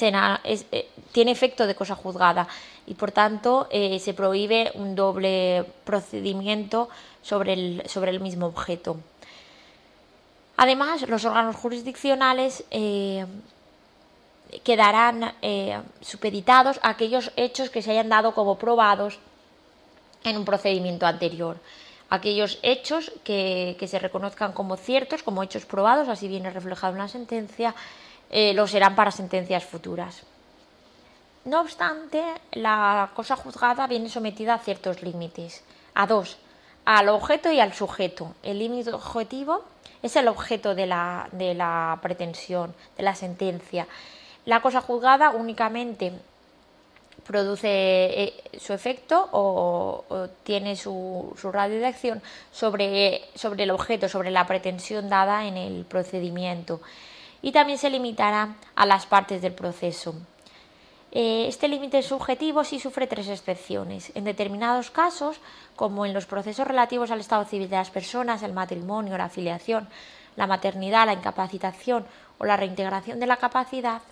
Eh, 0.00 0.88
tiene 1.12 1.30
efecto 1.30 1.66
de 1.66 1.74
cosa 1.74 1.94
juzgada 1.94 2.46
y 2.86 2.94
por 2.94 3.12
tanto 3.12 3.66
eh, 3.70 3.98
se 3.98 4.12
prohíbe 4.12 4.70
un 4.74 4.94
doble 4.94 5.64
procedimiento 5.84 6.90
sobre 7.22 7.54
el, 7.54 7.82
sobre 7.86 8.10
el 8.10 8.20
mismo 8.20 8.46
objeto. 8.46 8.98
Además, 10.58 11.08
los 11.08 11.24
órganos 11.24 11.56
jurisdiccionales 11.56 12.64
eh, 12.70 13.26
quedarán 14.64 15.34
eh, 15.42 15.80
supeditados 16.00 16.78
a 16.82 16.90
aquellos 16.90 17.32
hechos 17.36 17.70
que 17.70 17.82
se 17.82 17.90
hayan 17.90 18.08
dado 18.08 18.34
como 18.34 18.58
probados 18.58 19.18
en 20.24 20.36
un 20.36 20.44
procedimiento 20.44 21.06
anterior. 21.06 21.58
Aquellos 22.08 22.58
hechos 22.62 23.12
que, 23.24 23.76
se 23.86 23.98
reconozcan 23.98 24.52
como 24.52 24.76
ciertos, 24.76 25.22
como 25.22 25.42
hechos 25.42 25.66
probados, 25.66 26.08
así 26.08 26.28
viene 26.28 26.50
reflejado 26.50 26.92
en 26.92 27.00
la 27.00 27.08
sentencia, 27.08 27.74
eh, 28.30 28.54
lo 28.54 28.66
serán 28.66 28.94
para 28.94 29.10
sentencias 29.10 29.64
futuras. 29.64 30.22
No 31.44 31.60
obstante, 31.60 32.22
la 32.52 33.10
cosa 33.14 33.36
juzgada 33.36 33.86
viene 33.86 34.08
sometida 34.08 34.54
a 34.54 34.58
ciertos 34.58 35.02
límites, 35.02 35.62
a 35.94 36.06
dos, 36.06 36.38
al 36.84 37.08
objeto 37.08 37.52
y 37.52 37.60
al 37.60 37.72
sujeto. 37.72 38.34
El 38.42 38.58
límite 38.58 38.92
objetivo 38.92 39.64
es 40.02 40.16
el 40.16 40.28
objeto 40.28 40.74
de 40.74 40.86
la, 40.86 41.98
pretensión, 42.02 42.74
de 42.96 43.02
la 43.02 43.14
sentencia. 43.14 43.86
La 44.46 44.62
cosa 44.62 44.80
juzgada 44.80 45.30
únicamente 45.30 46.12
produce 47.26 47.68
eh, 47.68 48.34
su 48.60 48.72
efecto 48.72 49.28
o, 49.32 50.04
tiene 50.44 50.76
su, 50.76 51.34
radio 51.52 51.80
de 51.80 51.86
acción 51.86 52.22
sobre, 52.52 53.22
sobre, 53.34 53.64
el 53.64 53.72
objeto, 53.72 54.08
sobre 54.08 54.30
la 54.30 54.46
pretensión 54.46 55.08
dada 55.08 55.46
en 55.46 55.56
el 55.56 55.84
procedimiento. 55.84 56.80
Y 57.42 57.50
también 57.50 57.78
se 57.78 57.90
limitará 57.90 58.54
a 58.76 58.86
las 58.86 59.06
partes 59.06 59.42
del 59.42 59.52
proceso. 59.52 60.14
Eh, 61.10 61.46
este 61.48 61.66
límite 61.66 62.02
subjetivo 62.02 62.62
sí 62.62 62.78
sufre 62.78 63.08
tres 63.08 63.28
excepciones. 63.28 64.12
En 64.14 64.22
determinados 64.22 64.92
casos, 64.92 65.40
como 65.74 66.06
en 66.06 66.14
los 66.14 66.26
procesos 66.26 66.68
relativos 66.68 67.10
al 67.10 67.18
estado 67.18 67.44
civil 67.46 67.68
de 67.68 67.76
las 67.76 67.90
personas, 67.90 68.44
el 68.44 68.52
matrimonio, 68.52 69.18
la 69.18 69.24
afiliación, 69.24 69.88
la 70.36 70.46
maternidad, 70.46 71.06
la 71.06 71.14
incapacitación 71.14 72.06
o 72.38 72.44
la 72.44 72.56
reintegración 72.56 73.18
de 73.18 73.26
la 73.26 73.38
capacidad, 73.38 74.02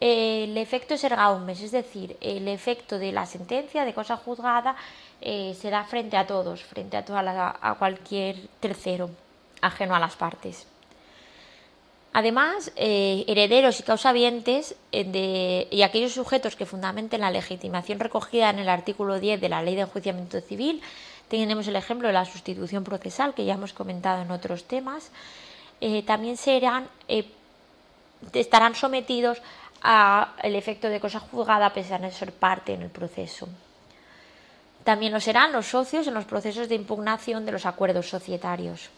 el 0.00 0.56
efecto 0.56 0.94
es 0.94 1.02
erga 1.02 1.30
omnes, 1.30 1.60
es 1.60 1.72
decir, 1.72 2.16
el 2.20 2.46
efecto 2.46 2.98
de 2.98 3.10
la 3.10 3.26
sentencia 3.26 3.84
de 3.84 3.94
cosa 3.94 4.16
juzgada 4.16 4.76
eh, 5.20 5.56
se 5.60 5.70
da 5.70 5.82
frente 5.84 6.16
a 6.16 6.26
todos, 6.26 6.62
frente 6.62 6.96
a, 6.96 7.04
toda 7.04 7.58
a 7.60 7.74
cualquier 7.74 8.36
tercero 8.60 9.10
ajeno 9.60 9.96
a 9.96 9.98
las 9.98 10.14
partes. 10.14 10.66
Además, 12.12 12.72
eh, 12.76 13.24
herederos 13.26 13.80
y 13.80 13.82
causavientes 13.82 14.76
eh, 14.92 15.66
y 15.70 15.82
aquellos 15.82 16.12
sujetos 16.12 16.54
que 16.54 16.64
fundamenten 16.64 17.20
la 17.20 17.30
legitimación 17.30 17.98
recogida 17.98 18.50
en 18.50 18.60
el 18.60 18.68
artículo 18.68 19.18
10 19.18 19.40
de 19.40 19.48
la 19.48 19.62
Ley 19.62 19.74
de 19.74 19.82
Enjuiciamiento 19.82 20.40
Civil, 20.40 20.80
tenemos 21.28 21.66
el 21.66 21.76
ejemplo 21.76 22.06
de 22.06 22.14
la 22.14 22.24
sustitución 22.24 22.84
procesal 22.84 23.34
que 23.34 23.44
ya 23.44 23.54
hemos 23.54 23.72
comentado 23.72 24.22
en 24.22 24.30
otros 24.30 24.64
temas, 24.64 25.10
también 26.06 26.36
serán, 26.36 26.88
estarán 28.32 28.74
sometidos 28.74 29.42
al 29.80 30.54
efecto 30.54 30.88
de 30.88 31.00
cosa 31.00 31.20
juzgada 31.20 31.66
a 31.66 31.74
pesar 31.74 32.00
de 32.00 32.10
ser 32.10 32.32
parte 32.32 32.74
en 32.74 32.82
el 32.82 32.90
proceso. 32.90 33.48
También 34.84 35.12
lo 35.12 35.20
serán 35.20 35.52
los 35.52 35.66
socios 35.66 36.06
en 36.06 36.14
los 36.14 36.24
procesos 36.24 36.68
de 36.68 36.74
impugnación 36.74 37.44
de 37.44 37.52
los 37.52 37.66
acuerdos 37.66 38.08
societarios. 38.08 38.90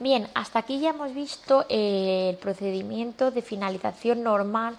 Bien, 0.00 0.28
hasta 0.34 0.60
aquí 0.60 0.78
ya 0.78 0.90
hemos 0.90 1.12
visto 1.12 1.66
eh, 1.68 2.30
el 2.30 2.36
procedimiento 2.36 3.32
de 3.32 3.42
finalización 3.42 4.22
normal 4.22 4.76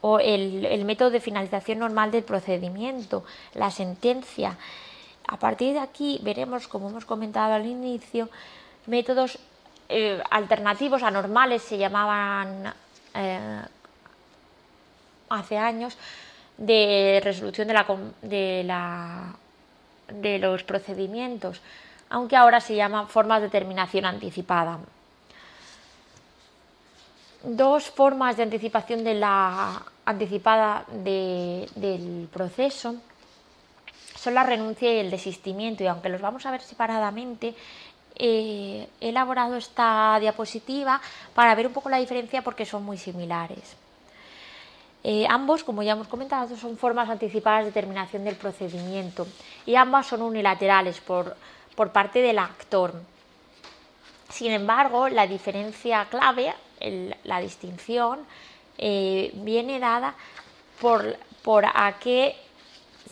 o 0.00 0.18
el, 0.18 0.84
método 0.84 1.10
de 1.10 1.20
finalización 1.20 1.80
normal 1.80 2.10
del 2.10 2.24
procedimiento, 2.24 3.24
la 3.54 3.70
sentencia. 3.70 4.56
A 5.26 5.38
partir 5.38 5.74
de 5.74 5.80
aquí 5.80 6.20
veremos, 6.22 6.68
como 6.68 6.88
hemos 6.88 7.04
comentado 7.04 7.52
al 7.52 7.66
inicio, 7.66 8.30
métodos 8.86 9.38
eh, 9.88 10.22
alternativos 10.30 11.02
anormales, 11.02 11.62
se 11.62 11.76
llamaban 11.76 12.72
eh, 13.14 13.62
hace 15.34 15.58
años, 15.58 15.96
de 16.56 17.20
resolución 17.22 17.68
de, 17.68 18.62
la, 18.64 19.34
de, 20.08 20.38
los 20.38 20.62
procedimientos 20.62 21.60
aunque 22.10 22.36
ahora 22.36 22.60
se 22.60 22.76
llaman 22.76 23.08
formas 23.08 23.42
de 23.42 23.48
terminación 23.48 24.04
anticipada. 24.04 24.78
Dos 27.42 27.90
formas 27.90 28.36
de 28.36 28.44
anticipación 28.44 29.02
de 29.02 29.14
la 29.14 29.82
anticipada 30.04 30.84
del 30.88 32.28
proceso 32.32 32.94
son 34.16 34.34
la 34.34 34.44
renuncia 34.44 34.94
y 34.94 34.98
el 34.98 35.10
desistimiento, 35.10 35.82
y 35.82 35.86
aunque 35.86 36.08
los 36.08 36.20
vamos 36.20 36.46
a 36.46 36.52
ver 36.52 36.62
separadamente, 36.62 37.54
eh, 38.14 38.88
he 39.00 39.08
elaborado 39.08 39.56
esta 39.56 40.16
diapositiva 40.20 41.00
para 41.34 41.54
ver 41.54 41.66
un 41.66 41.72
poco 41.72 41.88
la 41.88 41.98
diferencia 41.98 42.42
porque 42.42 42.64
son 42.64 42.84
muy 42.84 42.96
similares. 42.96 43.76
Eh, 45.04 45.26
ambos, 45.28 45.62
como 45.62 45.82
ya 45.82 45.92
hemos 45.92 46.08
comentado, 46.08 46.56
son 46.56 46.76
formas 46.76 47.08
anticipadas 47.10 47.66
de 47.66 47.72
terminación 47.72 48.24
del 48.24 48.36
procedimiento 48.36 49.26
y 49.66 49.74
ambas 49.74 50.06
son 50.06 50.22
unilaterales 50.22 50.98
por 51.00 51.36
por 51.74 51.90
parte 51.90 52.20
del 52.20 52.38
actor. 52.38 52.94
Sin 54.30 54.52
embargo, 54.52 55.08
la 55.08 55.26
diferencia 55.26 56.06
clave, 56.06 56.54
la 57.24 57.40
distinción, 57.40 58.20
eh, 58.78 59.30
viene 59.34 59.78
dada 59.78 60.14
por, 60.80 61.16
por 61.42 61.64
a 61.66 61.96
qué 62.00 62.36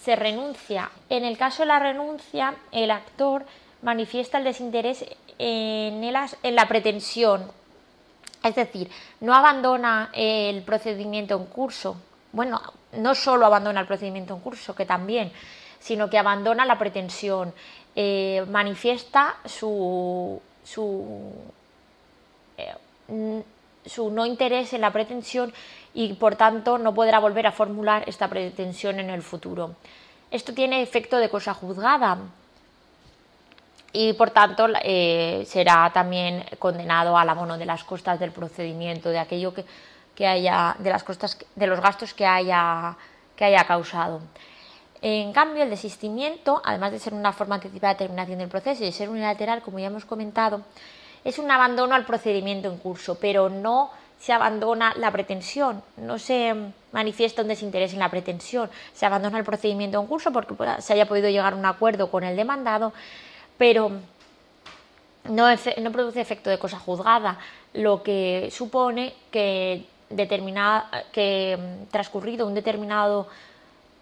se 0.02 0.16
renuncia. 0.16 0.90
En 1.08 1.24
el 1.24 1.38
caso 1.38 1.62
de 1.62 1.66
la 1.66 1.78
renuncia, 1.78 2.54
el 2.72 2.90
actor 2.90 3.44
manifiesta 3.82 4.38
el 4.38 4.44
desinterés 4.44 5.04
en, 5.38 6.02
en 6.02 6.54
la 6.54 6.68
pretensión, 6.68 7.50
es 8.42 8.54
decir, 8.54 8.90
no 9.20 9.34
abandona 9.34 10.10
el 10.12 10.62
procedimiento 10.62 11.36
en 11.36 11.46
curso. 11.46 11.96
Bueno, 12.32 12.60
no 12.92 13.14
solo 13.14 13.46
abandona 13.46 13.80
el 13.80 13.86
procedimiento 13.86 14.34
en 14.34 14.40
curso, 14.40 14.74
que 14.74 14.86
también, 14.86 15.32
sino 15.78 16.08
que 16.08 16.18
abandona 16.18 16.64
la 16.64 16.78
pretensión, 16.78 17.52
eh, 17.94 18.44
manifiesta 18.48 19.36
su, 19.44 20.40
su, 20.64 21.32
eh, 22.56 23.42
su 23.84 24.10
no 24.10 24.24
interés 24.24 24.72
en 24.72 24.80
la 24.80 24.92
pretensión 24.92 25.52
y 25.94 26.14
por 26.14 26.36
tanto 26.36 26.78
no 26.78 26.94
podrá 26.94 27.18
volver 27.18 27.46
a 27.46 27.52
formular 27.52 28.04
esta 28.06 28.28
pretensión 28.28 28.98
en 28.98 29.10
el 29.10 29.22
futuro. 29.22 29.76
Esto 30.30 30.54
tiene 30.54 30.80
efecto 30.80 31.18
de 31.18 31.28
cosa 31.28 31.52
juzgada 31.52 32.18
y 33.92 34.14
por 34.14 34.30
tanto 34.30 34.66
eh, 34.82 35.44
será 35.46 35.90
también 35.92 36.44
condenado 36.58 37.16
al 37.16 37.28
abono 37.28 37.58
de 37.58 37.66
las 37.66 37.84
costas 37.84 38.18
del 38.18 38.32
procedimiento, 38.32 39.10
de 39.10 39.18
aquello 39.18 39.52
que, 39.52 39.64
que 40.14 40.26
haya, 40.26 40.74
de 40.78 40.90
las 40.90 41.04
costas, 41.04 41.38
de 41.54 41.66
los 41.66 41.80
gastos 41.80 42.14
que 42.14 42.24
haya, 42.24 42.96
que 43.36 43.44
haya 43.44 43.64
causado. 43.64 44.20
En 45.02 45.32
cambio, 45.32 45.64
el 45.64 45.70
desistimiento, 45.70 46.62
además 46.64 46.92
de 46.92 47.00
ser 47.00 47.12
una 47.12 47.32
forma 47.32 47.56
anticipada 47.56 47.94
de 47.94 47.98
terminación 47.98 48.38
del 48.38 48.48
proceso 48.48 48.82
y 48.82 48.86
de 48.86 48.92
ser 48.92 49.08
unilateral, 49.08 49.60
como 49.60 49.78
ya 49.78 49.88
hemos 49.88 50.04
comentado, 50.04 50.62
es 51.24 51.38
un 51.38 51.50
abandono 51.50 51.94
al 51.94 52.06
procedimiento 52.06 52.70
en 52.70 52.78
curso, 52.78 53.18
pero 53.20 53.48
no 53.48 53.90
se 54.20 54.32
abandona 54.32 54.94
la 54.96 55.10
pretensión, 55.10 55.82
no 55.96 56.18
se 56.20 56.54
manifiesta 56.92 57.42
un 57.42 57.48
desinterés 57.48 57.92
en 57.92 57.98
la 57.98 58.08
pretensión, 58.08 58.70
se 58.94 59.04
abandona 59.04 59.38
el 59.38 59.44
procedimiento 59.44 60.00
en 60.00 60.06
curso 60.06 60.30
porque 60.32 60.54
se 60.80 60.92
haya 60.92 61.06
podido 61.06 61.28
llegar 61.28 61.54
a 61.54 61.56
un 61.56 61.66
acuerdo 61.66 62.08
con 62.08 62.22
el 62.22 62.36
demandado, 62.36 62.92
pero 63.62 63.92
no, 65.30 65.46
produce 65.92 66.20
efecto 66.20 66.50
de 66.50 66.58
cosa 66.58 66.80
juzgada, 66.80 67.38
lo 67.74 68.02
que 68.02 68.48
supone 68.50 69.14
que, 69.30 69.84
que 71.12 71.58
transcurrido 71.92 72.44
un 72.44 72.54
determinado 72.54 73.28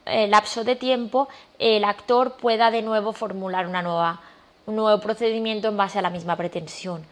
eh, 0.06 0.28
lapso 0.28 0.64
de 0.64 0.76
tiempo 0.76 1.28
el 1.58 1.84
actor 1.84 2.38
pueda 2.38 2.70
de 2.70 2.80
nuevo 2.80 3.12
formular 3.12 3.66
una 3.66 3.82
nueva, 3.82 4.22
un 4.64 4.76
nuevo 4.76 4.98
procedimiento 4.98 5.68
en 5.68 5.76
base 5.76 5.98
a 5.98 6.02
la 6.02 6.08
misma 6.08 6.36
pretensión. 6.36 7.04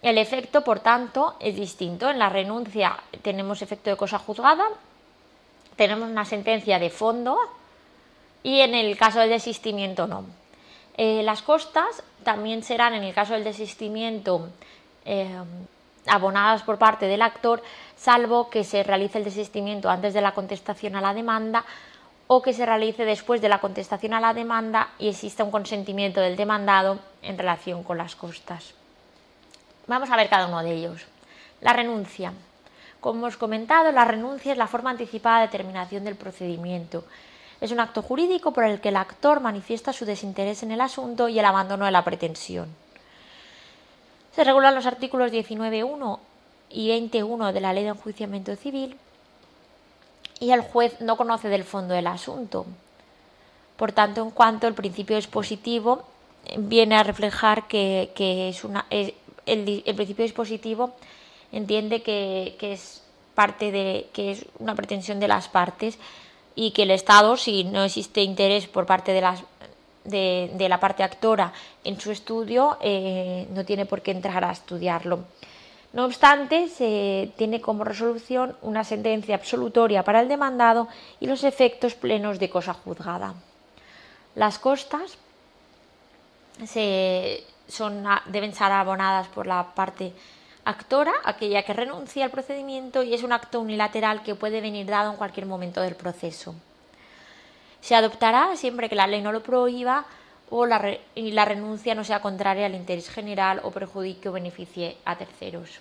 El 0.00 0.16
efecto, 0.16 0.64
por 0.64 0.80
tanto, 0.80 1.36
es 1.40 1.56
distinto. 1.56 2.08
En 2.08 2.18
la 2.18 2.30
renuncia 2.30 2.96
tenemos 3.20 3.60
efecto 3.60 3.90
de 3.90 3.98
cosa 3.98 4.18
juzgada, 4.18 4.64
tenemos 5.76 6.08
una 6.08 6.24
sentencia 6.24 6.78
de 6.78 6.88
fondo 6.88 7.36
y 8.42 8.60
en 8.60 8.74
el 8.74 8.96
caso 8.96 9.18
del 9.18 9.28
desistimiento 9.28 10.06
no. 10.06 10.24
Eh, 10.96 11.22
las 11.22 11.42
costas 11.42 12.02
también 12.22 12.62
serán, 12.62 12.94
en 12.94 13.02
el 13.02 13.14
caso 13.14 13.34
del 13.34 13.44
desistimiento, 13.44 14.48
eh, 15.04 15.28
abonadas 16.06 16.62
por 16.62 16.78
parte 16.78 17.06
del 17.06 17.22
actor, 17.22 17.62
salvo 17.96 18.50
que 18.50 18.64
se 18.64 18.82
realice 18.82 19.18
el 19.18 19.24
desistimiento 19.24 19.90
antes 19.90 20.14
de 20.14 20.20
la 20.20 20.32
contestación 20.32 20.96
a 20.96 21.00
la 21.00 21.14
demanda 21.14 21.64
o 22.26 22.42
que 22.42 22.52
se 22.52 22.64
realice 22.64 23.04
después 23.04 23.40
de 23.40 23.48
la 23.48 23.60
contestación 23.60 24.14
a 24.14 24.20
la 24.20 24.34
demanda 24.34 24.90
y 24.98 25.08
exista 25.08 25.44
un 25.44 25.50
consentimiento 25.50 26.20
del 26.20 26.36
demandado 26.36 26.98
en 27.22 27.36
relación 27.36 27.82
con 27.82 27.98
las 27.98 28.16
costas. 28.16 28.74
Vamos 29.86 30.10
a 30.10 30.16
ver 30.16 30.28
cada 30.28 30.46
uno 30.46 30.62
de 30.62 30.72
ellos. 30.72 31.06
La 31.60 31.72
renuncia. 31.72 32.32
Como 33.00 33.20
hemos 33.20 33.36
comentado, 33.36 33.92
la 33.92 34.06
renuncia 34.06 34.52
es 34.52 34.58
la 34.58 34.66
forma 34.66 34.90
anticipada 34.90 35.42
de 35.42 35.48
terminación 35.48 36.04
del 36.04 36.16
procedimiento. 36.16 37.04
Es 37.60 37.72
un 37.72 37.80
acto 37.80 38.02
jurídico 38.02 38.52
por 38.52 38.64
el 38.64 38.80
que 38.80 38.90
el 38.90 38.96
actor 38.96 39.40
manifiesta 39.40 39.92
su 39.92 40.04
desinterés 40.04 40.62
en 40.62 40.70
el 40.70 40.80
asunto 40.80 41.28
y 41.28 41.38
el 41.38 41.44
abandono 41.44 41.84
de 41.84 41.90
la 41.90 42.04
pretensión. 42.04 42.68
Se 44.34 44.44
regulan 44.44 44.74
los 44.74 44.86
artículos 44.86 45.30
19.1 45.30 46.18
y 46.70 46.88
20.1 46.90 47.52
de 47.52 47.60
la 47.60 47.72
Ley 47.72 47.84
de 47.84 47.90
Enjuiciamiento 47.90 48.56
Civil 48.56 48.96
y 50.40 50.50
el 50.50 50.62
juez 50.62 51.00
no 51.00 51.16
conoce 51.16 51.48
del 51.48 51.64
fondo 51.64 51.94
del 51.94 52.08
asunto. 52.08 52.66
Por 53.76 53.92
tanto, 53.92 54.22
en 54.22 54.30
cuanto 54.30 54.66
el 54.66 54.74
principio 54.74 55.16
dispositivo 55.16 56.04
viene 56.58 56.96
a 56.96 57.02
reflejar 57.02 57.66
que, 57.66 58.12
es 58.16 58.64
una, 58.64 58.86
el, 58.90 59.14
principio 59.96 60.24
dispositivo 60.24 60.94
entiende 61.52 62.02
que, 62.02 62.56
es 62.60 63.02
parte 63.34 63.72
de 63.72 64.08
que 64.12 64.32
es 64.32 64.46
una 64.58 64.74
pretensión 64.74 65.18
de 65.18 65.28
las 65.28 65.48
partes 65.48 65.98
y 66.54 66.70
que 66.70 66.82
el 66.82 66.90
Estado, 66.90 67.36
si 67.36 67.64
no 67.64 67.84
existe 67.84 68.22
interés 68.22 68.66
por 68.66 68.86
parte 68.86 69.12
de, 69.12 69.20
las, 69.20 69.42
de, 70.04 70.66
la 70.68 70.80
parte 70.80 71.02
actora 71.02 71.52
en 71.82 72.00
su 72.00 72.10
estudio, 72.10 72.78
eh, 72.80 73.46
no 73.50 73.64
tiene 73.64 73.86
por 73.86 74.02
qué 74.02 74.12
entrar 74.12 74.44
a 74.44 74.52
estudiarlo. 74.52 75.24
No 75.92 76.04
obstante, 76.06 76.68
se 76.68 77.30
tiene 77.36 77.60
como 77.60 77.84
resolución 77.84 78.56
una 78.62 78.82
sentencia 78.82 79.36
absolutoria 79.36 80.02
para 80.02 80.20
el 80.20 80.28
demandado 80.28 80.88
y 81.20 81.26
los 81.26 81.44
efectos 81.44 81.94
plenos 81.94 82.38
de 82.40 82.50
cosa 82.50 82.74
juzgada. 82.74 83.34
Las 84.34 84.58
costas 84.58 85.16
se 86.66 87.44
son, 87.68 88.04
deben 88.26 88.54
ser 88.54 88.72
abonadas 88.72 89.28
por 89.28 89.46
la 89.46 89.74
parte 89.74 90.12
actora, 90.64 91.12
aquella 91.24 91.62
que 91.62 91.72
renuncia 91.72 92.24
al 92.24 92.30
procedimiento, 92.30 93.02
y 93.02 93.14
es 93.14 93.22
un 93.22 93.32
acto 93.32 93.60
unilateral 93.60 94.22
que 94.22 94.34
puede 94.34 94.60
venir 94.60 94.86
dado 94.86 95.10
en 95.10 95.16
cualquier 95.16 95.46
momento 95.46 95.80
del 95.80 95.94
proceso. 95.94 96.54
Se 97.80 97.94
adoptará 97.94 98.56
siempre 98.56 98.88
que 98.88 98.94
la 98.94 99.06
ley 99.06 99.20
no 99.20 99.32
lo 99.32 99.42
prohíba 99.42 100.06
o 100.50 100.66
la, 100.66 100.96
y 101.14 101.32
la 101.32 101.44
renuncia 101.44 101.94
no 101.94 102.04
sea 102.04 102.20
contraria 102.20 102.66
al 102.66 102.74
interés 102.74 103.10
general 103.10 103.60
o 103.62 103.70
perjudique 103.70 104.28
o 104.28 104.32
beneficie 104.32 104.96
a 105.04 105.16
terceros. 105.16 105.80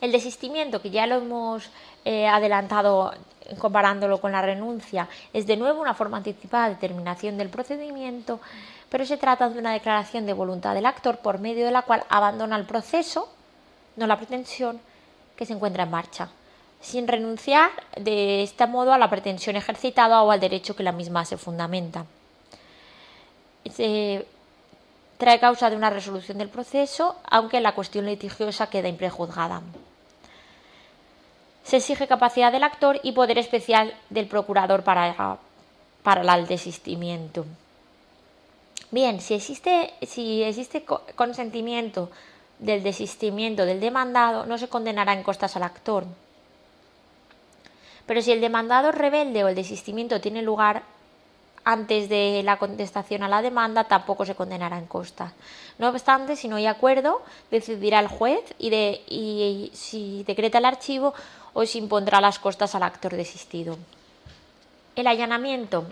El 0.00 0.12
desistimiento, 0.12 0.82
que 0.82 0.90
ya 0.90 1.06
lo 1.06 1.16
hemos 1.16 1.70
eh, 2.04 2.26
adelantado 2.26 3.14
comparándolo 3.58 4.20
con 4.20 4.32
la 4.32 4.42
renuncia, 4.42 5.08
es 5.32 5.46
de 5.46 5.56
nuevo 5.56 5.80
una 5.80 5.94
forma 5.94 6.16
anticipada 6.16 6.70
de 6.70 6.76
terminación 6.76 7.38
del 7.38 7.50
procedimiento 7.50 8.40
pero 8.94 9.06
se 9.06 9.16
trata 9.16 9.48
de 9.48 9.58
una 9.58 9.72
declaración 9.72 10.24
de 10.24 10.32
voluntad 10.32 10.72
del 10.72 10.86
actor 10.86 11.18
por 11.18 11.40
medio 11.40 11.64
de 11.64 11.72
la 11.72 11.82
cual 11.82 12.04
abandona 12.08 12.54
el 12.54 12.64
proceso, 12.64 13.28
no 13.96 14.06
la 14.06 14.16
pretensión, 14.16 14.80
que 15.36 15.46
se 15.46 15.52
encuentra 15.52 15.84
en 15.84 15.90
marcha, 15.90 16.28
sin 16.80 17.08
renunciar 17.08 17.70
de 17.96 18.42
este 18.42 18.66
modo 18.66 18.92
a 18.92 18.98
la 18.98 19.10
pretensión 19.10 19.56
ejercitada 19.56 20.22
o 20.22 20.30
al 20.30 20.40
derecho 20.40 20.76
que 20.76 20.82
la 20.82 20.92
misma 20.92 21.24
se 21.24 21.36
fundamenta. 21.36 22.06
Se 23.72 24.26
trae 25.16 25.40
causa 25.40 25.70
de 25.70 25.76
una 25.76 25.90
resolución 25.90 26.38
del 26.38 26.48
proceso, 26.48 27.16
aunque 27.24 27.60
la 27.60 27.74
cuestión 27.74 28.06
litigiosa 28.06 28.68
queda 28.68 28.88
imprejuzgada. 28.88 29.62
Se 31.64 31.78
exige 31.78 32.06
capacidad 32.06 32.52
del 32.52 32.62
actor 32.62 33.00
y 33.02 33.12
poder 33.12 33.38
especial 33.38 33.94
del 34.10 34.26
procurador 34.26 34.84
para, 34.84 35.38
para 36.02 36.34
el 36.34 36.46
desistimiento. 36.46 37.46
Bien, 38.90 39.20
si 39.20 39.34
existe, 39.34 39.94
si 40.02 40.42
existe 40.42 40.84
consentimiento 41.16 42.10
del 42.58 42.82
desistimiento 42.82 43.66
del 43.66 43.80
demandado, 43.80 44.46
no 44.46 44.58
se 44.58 44.68
condenará 44.68 45.12
en 45.12 45.22
costas 45.22 45.56
al 45.56 45.62
actor. 45.62 46.04
Pero 48.06 48.22
si 48.22 48.32
el 48.32 48.40
demandado 48.40 48.90
es 48.90 48.94
rebelde 48.94 49.44
o 49.44 49.48
el 49.48 49.54
desistimiento 49.54 50.20
tiene 50.20 50.42
lugar 50.42 50.82
antes 51.64 52.10
de 52.10 52.42
la 52.44 52.58
contestación 52.58 53.22
a 53.22 53.28
la 53.28 53.40
demanda, 53.40 53.84
tampoco 53.84 54.26
se 54.26 54.34
condenará 54.34 54.78
en 54.78 54.86
costas. 54.86 55.32
No 55.78 55.88
obstante, 55.88 56.36
si 56.36 56.46
no 56.46 56.56
hay 56.56 56.66
acuerdo, 56.66 57.22
decidirá 57.50 58.00
el 58.00 58.08
juez 58.08 58.42
y, 58.58 58.68
de, 58.68 59.02
y 59.08 59.70
si 59.72 60.24
decreta 60.24 60.58
el 60.58 60.66
archivo 60.66 61.14
o 61.54 61.64
si 61.64 61.78
impondrá 61.78 62.20
las 62.20 62.38
costas 62.38 62.74
al 62.74 62.82
actor 62.82 63.16
desistido. 63.16 63.78
El 64.94 65.06
allanamiento 65.06 65.86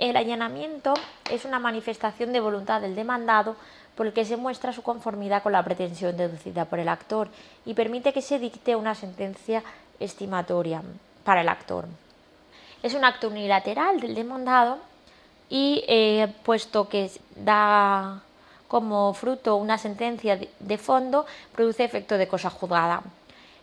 el 0.00 0.16
allanamiento 0.16 0.94
es 1.30 1.44
una 1.44 1.58
manifestación 1.58 2.32
de 2.32 2.40
voluntad 2.40 2.80
del 2.80 2.94
demandado 2.94 3.54
por 3.94 4.06
el 4.06 4.12
que 4.12 4.24
se 4.24 4.36
muestra 4.36 4.72
su 4.72 4.82
conformidad 4.82 5.42
con 5.42 5.52
la 5.52 5.62
pretensión 5.62 6.16
deducida 6.16 6.64
por 6.64 6.78
el 6.78 6.88
actor 6.88 7.28
y 7.64 7.74
permite 7.74 8.12
que 8.12 8.22
se 8.22 8.38
dicte 8.38 8.76
una 8.76 8.94
sentencia 8.94 9.62
estimatoria 9.98 10.82
para 11.24 11.42
el 11.42 11.48
actor. 11.48 11.86
Es 12.82 12.94
un 12.94 13.04
acto 13.04 13.28
unilateral 13.28 14.00
del 14.00 14.14
demandado 14.14 14.78
y 15.48 15.84
eh, 15.86 16.32
puesto 16.44 16.88
que 16.88 17.10
da 17.36 18.22
como 18.68 19.12
fruto 19.14 19.56
una 19.56 19.78
sentencia 19.78 20.38
de 20.58 20.78
fondo, 20.78 21.26
produce 21.52 21.84
efecto 21.84 22.16
de 22.16 22.28
cosa 22.28 22.50
juzgada. 22.50 23.02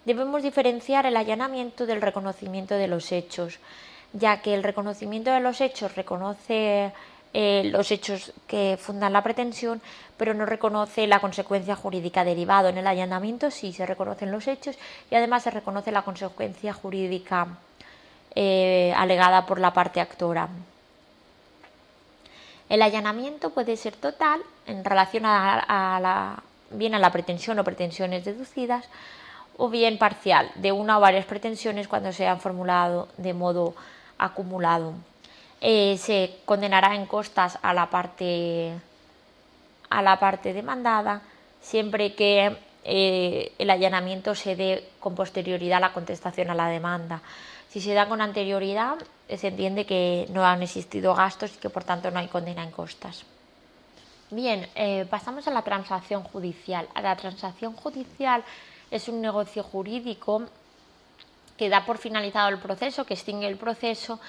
Debemos 0.04 0.44
diferenciar 0.44 1.06
el 1.06 1.16
allanamiento 1.16 1.86
del 1.86 2.02
reconocimiento 2.02 2.76
de 2.76 2.88
los 2.88 3.12
hechos 3.12 3.60
ya 4.14 4.42
que 4.42 4.54
el 4.54 4.64
reconocimiento 4.64 5.32
de 5.32 5.40
los 5.40 5.62
hechos 5.62 5.96
reconoce 5.96 6.92
eh, 7.40 7.66
los 7.66 7.92
hechos 7.92 8.34
que 8.48 8.80
fundan 8.82 9.14
la 9.14 9.22
pretensión, 9.22 9.80
pero 10.18 10.34
no 10.34 10.48
reconoce 10.48 11.06
la 11.06 11.20
consecuencia 11.20 11.76
jurídica 11.76 12.24
derivada. 12.24 12.70
En 12.70 12.80
el 12.80 12.88
allanamiento 12.88 13.52
sí 13.52 13.74
se 13.74 13.86
reconocen 13.86 14.32
los 14.32 14.48
hechos 14.48 14.76
y 15.12 15.16
además 15.16 15.44
se 15.44 15.52
reconoce 15.52 15.92
la 15.92 16.02
consecuencia 16.02 16.74
jurídica 16.74 17.60
eh, 18.34 18.92
alegada 18.98 19.46
por 19.46 19.60
la 19.60 19.72
parte 19.72 20.02
actora. 20.02 20.50
El 22.70 22.82
allanamiento 22.82 23.52
puede 23.52 23.78
ser 23.78 23.96
total 23.96 24.42
en 24.66 24.84
relación 24.84 25.24
a, 25.28 26.00
la, 26.02 26.42
bien 26.72 26.96
a 26.96 27.00
la 27.00 27.12
pretensión 27.12 27.60
o 27.60 27.64
pretensiones 27.64 28.26
deducidas 28.26 28.90
o 29.58 29.70
bien 29.70 30.00
parcial 30.00 30.50
de 30.56 30.72
una 30.72 30.98
o 30.98 31.02
varias 31.02 31.28
pretensiones 31.28 31.88
cuando 31.88 32.12
se 32.14 32.26
han 32.26 32.40
formulado 32.40 33.10
de 33.18 33.36
modo 33.36 33.76
acumulado. 34.18 34.96
Eh, 35.60 35.98
se 35.98 36.38
condenará 36.46 36.96
en 36.96 37.06
costas 37.08 37.58
a 37.62 37.74
la 37.74 37.90
parte 37.90 38.74
a 39.90 40.02
la 40.02 40.20
parte 40.20 40.54
demandada 40.54 41.22
siempre 41.62 42.14
que 42.14 42.56
eh, 42.84 43.52
el 43.58 43.70
allanamiento 43.70 44.36
se 44.36 44.56
dé 44.56 44.90
con 45.00 45.16
posterioridad 45.16 45.78
a 45.78 45.88
la 45.88 45.94
contestación 45.94 46.50
a 46.50 46.56
la 46.56 46.70
demanda. 46.70 47.22
Si 47.70 47.82
se 47.82 47.94
da 47.94 48.08
con 48.08 48.22
anterioridad, 48.22 48.96
se 49.28 49.48
entiende 49.48 49.86
que 49.86 50.28
no 50.30 50.46
han 50.46 50.64
existido 50.64 51.14
gastos 51.14 51.54
y 51.56 51.58
que 51.58 51.70
por 51.70 51.84
tanto 51.84 52.12
no 52.12 52.20
hay 52.20 52.28
condena 52.28 52.64
en 52.64 52.72
costas. 52.72 53.26
Bien, 54.32 54.68
eh, 54.76 55.06
pasamos 55.10 55.48
a 55.48 55.52
la 55.52 55.62
transacción 55.62 56.24
judicial. 56.24 56.88
La 56.96 57.16
transacción 57.16 57.74
judicial 57.74 58.44
es 58.90 59.08
un 59.10 59.22
negocio 59.22 59.64
jurídico 59.64 60.44
que 61.58 61.70
da 61.70 61.86
por 61.86 61.98
finalizado 61.98 62.50
el 62.50 62.60
proceso, 62.60 63.06
que 63.06 63.16
extingue 63.16 63.48
el 63.48 63.58
proceso, 63.58 64.20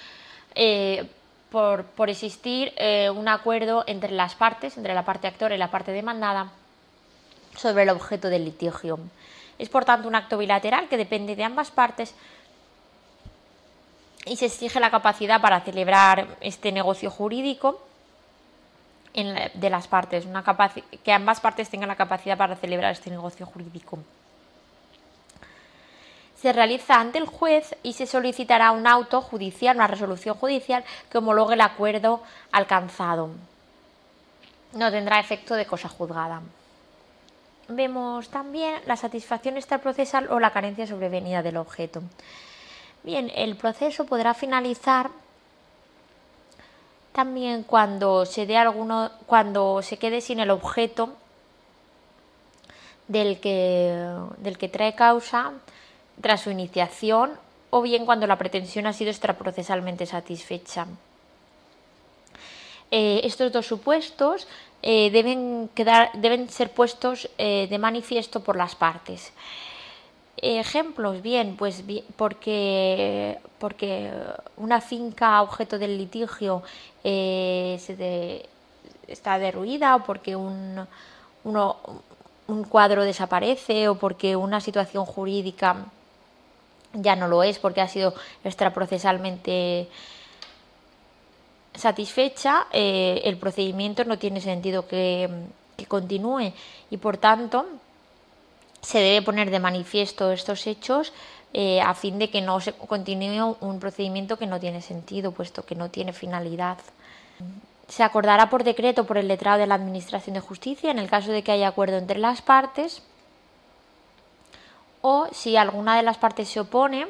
por, 1.50 1.84
por, 1.84 2.10
existir 2.10 2.72
eh, 2.76 3.10
un 3.10 3.28
acuerdo 3.28 3.84
entre 3.86 4.12
las 4.12 4.34
partes, 4.34 4.76
entre 4.76 4.94
la 4.94 5.04
parte 5.04 5.26
actora 5.26 5.54
y 5.54 5.58
la 5.58 5.70
parte 5.70 5.92
demandada, 5.92 6.50
sobre 7.56 7.84
el 7.84 7.90
objeto 7.90 8.28
del 8.28 8.44
litigio. 8.44 8.98
Es 9.58 9.68
por 9.68 9.84
tanto 9.84 10.08
un 10.08 10.14
acto 10.14 10.38
bilateral 10.38 10.88
que 10.88 10.96
depende 10.96 11.36
de 11.36 11.44
ambas 11.44 11.70
partes 11.70 12.14
y 14.26 14.36
se 14.36 14.46
exige 14.46 14.78
la 14.78 14.90
capacidad 14.90 15.40
para 15.40 15.60
celebrar 15.60 16.36
este 16.40 16.70
negocio 16.70 17.10
jurídico 17.10 17.80
de 19.14 19.70
las 19.70 19.88
partes, 19.88 20.26
una 20.26 20.44
que 21.02 21.12
ambas 21.12 21.40
partes 21.40 21.68
tengan 21.70 21.88
la 21.88 21.96
capacidad 21.96 22.36
para 22.36 22.54
celebrar 22.54 22.92
este 22.92 23.10
negocio 23.10 23.46
jurídico. 23.46 23.98
Se 26.40 26.52
realiza 26.52 27.00
ante 27.00 27.18
el 27.18 27.26
juez 27.26 27.74
y 27.82 27.94
se 27.94 28.06
solicitará 28.06 28.70
un 28.70 28.86
auto 28.86 29.20
judicial, 29.20 29.76
una 29.76 29.88
resolución 29.88 30.36
judicial 30.36 30.84
que 31.10 31.18
homologue 31.18 31.54
el 31.54 31.60
acuerdo 31.60 32.22
alcanzado. 32.52 33.30
No 34.72 34.90
tendrá 34.92 35.18
efecto 35.18 35.54
de 35.54 35.66
cosa 35.66 35.88
juzgada. 35.88 36.42
Vemos 37.66 38.28
también 38.28 38.80
la 38.86 38.96
satisfacción 38.96 39.56
extraprocesal 39.56 40.30
o 40.30 40.38
la 40.38 40.52
carencia 40.52 40.86
sobrevenida 40.86 41.42
del 41.42 41.56
objeto. 41.56 42.02
Bien, 43.02 43.32
el 43.34 43.56
proceso 43.56 44.06
podrá 44.06 44.32
finalizar 44.32 45.10
también 47.12 47.64
cuando 47.64 48.24
se 48.26 48.46
dé 48.46 48.56
alguno, 48.56 49.10
cuando 49.26 49.82
se 49.82 49.98
quede 49.98 50.20
sin 50.20 50.38
el 50.38 50.50
objeto 50.50 51.14
del 53.08 53.40
que, 53.40 53.92
del 54.38 54.56
que 54.56 54.68
trae 54.68 54.94
causa 54.94 55.52
tras 56.20 56.42
su 56.42 56.50
iniciación 56.50 57.32
o 57.70 57.82
bien 57.82 58.06
cuando 58.06 58.26
la 58.26 58.38
pretensión 58.38 58.86
ha 58.86 58.92
sido 58.92 59.10
extraprocesalmente 59.10 60.06
satisfecha. 60.06 60.86
Eh, 62.90 63.20
estos 63.24 63.52
dos 63.52 63.66
supuestos 63.66 64.46
eh, 64.82 65.10
deben, 65.10 65.68
quedar, 65.74 66.10
deben 66.14 66.48
ser 66.48 66.70
puestos 66.70 67.28
eh, 67.36 67.66
de 67.68 67.78
manifiesto 67.78 68.40
por 68.40 68.56
las 68.56 68.76
partes. 68.76 69.32
Ejemplos, 70.36 71.20
bien, 71.20 71.56
pues 71.56 71.82
porque, 72.16 73.38
porque 73.58 74.12
una 74.56 74.80
finca 74.80 75.42
objeto 75.42 75.80
del 75.80 75.98
litigio 75.98 76.62
eh, 77.02 78.46
está 79.08 79.38
derruida 79.40 79.96
o 79.96 80.04
porque 80.04 80.36
un, 80.36 80.86
un 81.44 82.64
cuadro 82.64 83.02
desaparece 83.02 83.88
o 83.88 83.96
porque 83.96 84.36
una 84.36 84.60
situación 84.60 85.04
jurídica 85.04 85.86
ya 86.92 87.16
no 87.16 87.28
lo 87.28 87.42
es 87.42 87.58
porque 87.58 87.80
ha 87.80 87.88
sido 87.88 88.14
extraprocesalmente 88.44 89.88
satisfecha, 91.74 92.66
eh, 92.72 93.22
el 93.24 93.36
procedimiento 93.36 94.04
no 94.04 94.18
tiene 94.18 94.40
sentido 94.40 94.86
que, 94.86 95.30
continúe 95.86 96.52
y 96.90 96.96
por 96.96 97.18
tanto 97.18 97.64
se 98.82 98.98
debe 98.98 99.22
poner 99.22 99.48
de 99.50 99.60
manifiesto 99.60 100.32
estos 100.32 100.66
hechos 100.66 101.12
eh, 101.52 101.80
a 101.80 101.94
fin 101.94 102.18
de 102.18 102.30
que 102.30 102.40
no 102.40 102.58
se 102.60 102.72
continúe 102.72 103.56
un 103.60 103.78
procedimiento 103.78 104.38
que 104.38 104.46
no 104.48 104.58
tiene 104.58 104.82
sentido, 104.82 105.30
puesto 105.30 105.64
que 105.64 105.76
no 105.76 105.88
tiene 105.88 106.12
finalidad. 106.12 106.78
Se 107.86 108.02
acordará 108.02 108.50
por 108.50 108.64
decreto 108.64 109.04
por 109.04 109.18
el 109.18 109.28
letrado 109.28 109.60
de 109.60 109.68
la 109.68 109.76
Administración 109.76 110.34
de 110.34 110.40
Justicia 110.40 110.90
en 110.90 110.98
el 110.98 111.08
caso 111.08 111.30
de 111.30 111.44
que 111.44 111.52
haya 111.52 111.68
acuerdo 111.68 111.96
entre 111.96 112.18
las 112.18 112.42
partes 112.42 113.02
o 115.02 115.28
si 115.32 115.56
alguna 115.56 115.96
de 115.96 116.02
las 116.02 116.18
partes 116.18 116.48
se 116.48 116.60
opone, 116.60 117.06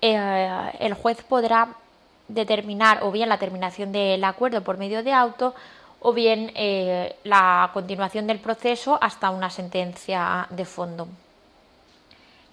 eh, 0.00 0.72
el 0.80 0.94
juez 0.94 1.22
podrá 1.22 1.68
determinar 2.28 3.02
o 3.02 3.10
bien 3.10 3.28
la 3.28 3.38
terminación 3.38 3.92
del 3.92 4.22
acuerdo 4.24 4.62
por 4.62 4.78
medio 4.78 5.02
de 5.02 5.12
auto 5.12 5.54
o 6.00 6.12
bien 6.12 6.52
eh, 6.54 7.16
la 7.24 7.70
continuación 7.72 8.26
del 8.26 8.38
proceso 8.38 8.98
hasta 9.00 9.30
una 9.30 9.50
sentencia 9.50 10.46
de 10.50 10.64
fondo. 10.64 11.08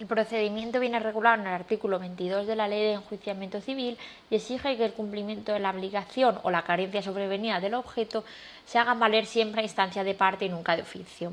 El 0.00 0.06
procedimiento 0.06 0.80
viene 0.80 0.98
regulado 0.98 1.40
en 1.40 1.46
el 1.46 1.54
artículo 1.54 1.98
22 1.98 2.46
de 2.46 2.56
la 2.56 2.66
Ley 2.66 2.80
de 2.80 2.92
Enjuiciamiento 2.94 3.60
Civil 3.60 3.98
y 4.30 4.34
exige 4.34 4.76
que 4.76 4.84
el 4.84 4.94
cumplimiento 4.94 5.52
de 5.52 5.60
la 5.60 5.70
obligación 5.70 6.40
o 6.42 6.50
la 6.50 6.62
carencia 6.62 7.02
sobrevenida 7.02 7.60
del 7.60 7.74
objeto 7.74 8.24
se 8.66 8.78
haga 8.78 8.94
valer 8.94 9.26
siempre 9.26 9.60
a 9.60 9.64
instancia 9.64 10.02
de 10.02 10.14
parte 10.14 10.46
y 10.46 10.48
nunca 10.48 10.74
de 10.74 10.82
oficio. 10.82 11.30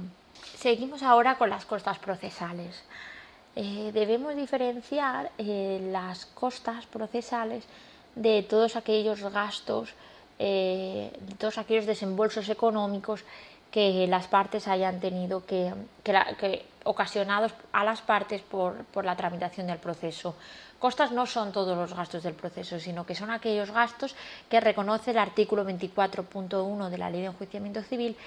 Seguimos 0.59 1.03
ahora 1.03 1.37
con 1.37 1.49
las 1.49 1.63
costas 1.63 1.99
procesales. 1.99 2.83
Eh, 3.55 3.91
debemos 3.93 4.35
diferenciar 4.35 5.31
eh, 5.37 5.79
las 5.89 6.25
costas 6.25 6.85
procesales 6.85 7.63
de 8.15 8.43
todos 8.43 8.75
aquellos 8.75 9.21
gastos 9.31 9.93
eh, 10.37 11.11
todos 11.37 11.57
aquellos 11.57 11.85
desembolsos 11.85 12.49
económicos 12.49 13.23
que 13.71 14.05
las 14.07 14.27
partes 14.27 14.67
hayan 14.67 14.99
tenido 14.99 15.45
que, 15.45 15.73
que, 16.03 16.65
ocasionados 16.83 17.53
a 17.71 17.83
las 17.85 18.01
partes 18.01 18.41
por, 18.41 18.83
por, 18.85 19.05
la 19.05 19.15
tramitación 19.15 19.67
del 19.67 19.77
proceso. 19.77 20.35
Costas 20.77 21.11
no 21.11 21.25
son 21.25 21.51
todos 21.53 21.77
los 21.77 21.93
gastos 21.93 22.23
del 22.23 22.33
proceso, 22.33 22.79
sino 22.79 23.05
que 23.05 23.15
son 23.15 23.31
aquellos 23.31 23.71
gastos 23.71 24.15
que 24.49 24.59
reconoce 24.59 25.11
el 25.11 25.19
artículo 25.19 25.65
24.1 25.65 26.89
de 26.89 26.97
la 26.97 27.09
Ley 27.09 27.21
de 27.21 27.27
Enjuiciamiento 27.27 27.81
Civil 27.81 28.17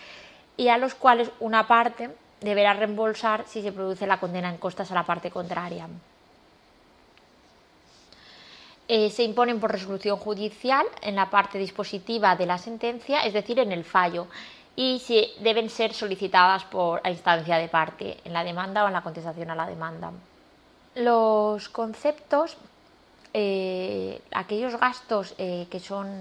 y 0.57 0.69
a 0.69 0.79
los 0.79 0.95
cuales 0.95 1.31
una 1.41 1.67
parte 1.67 2.11
deberá 2.43 2.75
reembolsar 2.75 3.45
si 3.47 3.63
se 3.63 3.73
produce 3.73 4.07
la 4.07 4.19
condena 4.21 4.51
en 4.51 4.59
costas 4.59 4.91
a 4.91 4.95
la 4.95 5.05
parte 5.05 5.31
contraria. 5.31 5.89
Eh, 8.89 9.11
se 9.11 9.23
imponen 9.23 9.61
por 9.61 9.73
resolución 9.73 10.19
judicial 10.19 10.85
en 11.01 11.17
la 11.17 11.31
parte 11.31 11.59
dispositiva 11.59 12.37
de 12.37 12.47
la 12.47 12.59
sentencia, 12.59 13.25
es 13.25 13.33
decir, 13.33 13.59
en 13.59 13.73
el 13.73 13.85
fallo, 13.85 14.27
y 14.75 14.99
si 14.99 15.33
deben 15.41 15.71
ser 15.71 15.95
solicitadas 15.95 16.65
por 16.65 17.01
a 17.05 17.11
instancia 17.11 17.57
de 17.57 17.69
parte, 17.69 18.19
en 18.25 18.33
la 18.33 18.45
demanda 18.45 18.85
o 18.85 18.89
en 18.89 18.93
la 18.93 19.03
contestación 19.03 19.51
a 19.51 19.55
la 19.55 19.67
demanda. 19.67 20.13
Los 20.95 21.69
conceptos, 21.69 22.57
eh, 23.33 24.21
aquellos 24.33 24.79
gastos 24.79 25.35
eh, 25.39 25.67
que 25.71 25.81
son 25.81 26.21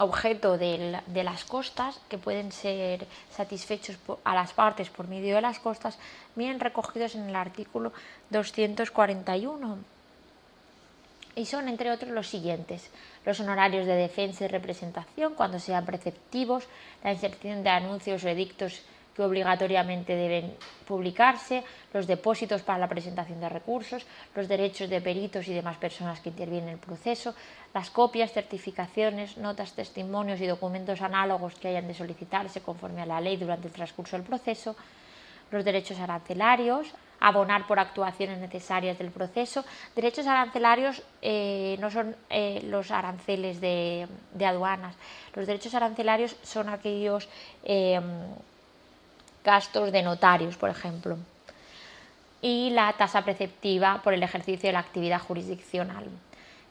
objeto 0.00 0.56
de, 0.56 1.02
las 1.22 1.44
costas, 1.44 2.00
que 2.08 2.16
pueden 2.16 2.52
ser 2.52 3.06
satisfechos 3.30 3.96
a 4.24 4.34
las 4.34 4.52
partes 4.52 4.88
por 4.88 5.06
medio 5.08 5.34
de 5.34 5.42
las 5.42 5.58
costas, 5.58 5.98
vienen 6.34 6.58
recogidos 6.58 7.14
en 7.14 7.28
el 7.28 7.36
artículo 7.36 7.92
241 8.30 9.78
y 11.36 11.46
son, 11.46 11.68
entre 11.68 11.90
otros, 11.90 12.10
los 12.10 12.28
siguientes. 12.28 12.90
Los 13.24 13.40
honorarios 13.40 13.86
de 13.86 13.94
defensa 13.94 14.44
y 14.44 14.48
representación, 14.48 15.34
cuando 15.34 15.58
sean 15.58 15.84
preceptivos, 15.84 16.64
la 17.04 17.12
inserción 17.12 17.62
de 17.62 17.70
anuncios 17.70 18.24
o 18.24 18.28
edictos 18.28 18.82
que 19.20 19.28
obligatoriamente 19.28 20.16
deben 20.16 20.56
publicarse, 20.88 21.62
los 21.92 22.06
depósitos 22.06 22.62
para 22.62 22.78
la 22.78 22.88
presentación 22.88 23.38
de 23.38 23.52
recursos, 23.52 24.06
los 24.34 24.48
derechos 24.48 24.88
de 24.88 25.04
peritos 25.04 25.46
y 25.46 25.52
demás 25.52 25.76
personas 25.76 26.20
que 26.20 26.30
intervienen 26.30 26.72
en 26.72 26.74
el 26.74 26.80
proceso, 26.80 27.34
las 27.74 27.90
copias, 27.90 28.32
certificaciones, 28.32 29.36
notas, 29.36 29.74
testimonios 29.74 30.40
y 30.40 30.46
documentos 30.46 31.02
análogos 31.02 31.54
que 31.56 31.68
hayan 31.68 31.86
de 31.86 31.92
solicitarse 31.92 32.62
conforme 32.62 33.02
a 33.02 33.06
la 33.06 33.20
ley 33.20 33.36
durante 33.36 33.68
el 33.68 33.74
transcurso 33.74 34.16
del 34.16 34.24
proceso, 34.24 34.74
los 35.50 35.64
derechos 35.64 36.00
arancelarios, 36.00 36.88
abonar 37.20 37.66
por 37.66 37.78
actuaciones 37.78 38.38
necesarias 38.38 38.96
del 38.96 39.10
proceso. 39.10 39.64
Derechos 39.94 40.26
arancelarios 40.26 41.02
eh, 41.20 41.76
no 41.78 41.90
son 41.90 42.16
eh, 42.30 42.62
los 42.64 42.90
aranceles 42.90 43.60
de, 43.60 44.08
aduanas. 44.40 44.96
Los 45.34 45.46
derechos 45.46 45.74
arancelarios 45.74 46.36
son 46.42 46.70
aquellos 46.70 47.28
em, 47.62 48.02
gastos 49.44 49.92
de 49.92 50.02
notarios, 50.02 50.56
por 50.56 50.70
ejemplo. 50.70 51.16
Y 52.42 52.70
la 52.70 52.92
tasa 52.94 53.22
preceptiva 53.22 54.00
por 54.02 54.14
el 54.14 54.22
ejercicio 54.22 54.68
de 54.68 54.72
la 54.72 54.80
actividad 54.80 55.20
jurisdiccional. 55.20 56.06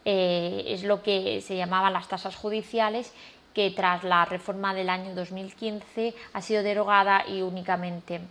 eh, 0.06 0.64
es 0.68 0.84
lo 0.84 1.04
que 1.04 1.42
se 1.42 1.58
llamaban 1.58 1.94
las 1.94 2.08
tasas 2.08 2.36
judiciales, 2.36 3.14
que 3.54 3.72
tras 3.72 4.04
la 4.04 4.26
reforma 4.26 4.74
del 4.74 4.90
año 4.90 5.14
2015 5.16 6.14
ha 6.34 6.42
sido 6.42 6.64
derogada 6.64 7.28
y 7.28 7.42
únicamente 7.42 8.22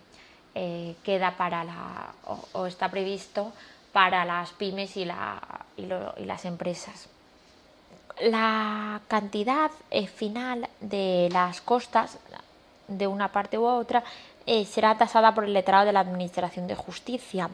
eh, 0.55 0.95
queda 1.05 1.37
para 1.37 1.65
la, 1.65 2.13
o, 2.53 2.67
está 2.67 2.91
previsto 2.91 3.53
para 3.93 4.25
las 4.25 4.53
pymes 4.53 4.97
y, 4.97 5.05
las 5.05 6.45
empresas. 6.45 7.09
La 8.23 9.01
cantidad 9.09 9.71
eh, 9.91 10.07
final 10.07 10.69
de 10.81 11.29
las 11.33 11.61
costas 11.61 12.19
de 12.89 13.07
una 13.07 13.29
parte 13.29 13.59
u 13.59 13.67
otra 13.67 14.03
será 14.67 14.97
tasada 14.97 15.35
por 15.35 15.45
el 15.45 15.53
letrado 15.53 15.87
de 15.87 15.93
la 15.93 16.01
Administración 16.01 16.67
de 16.67 16.75
Justicia 16.75 17.51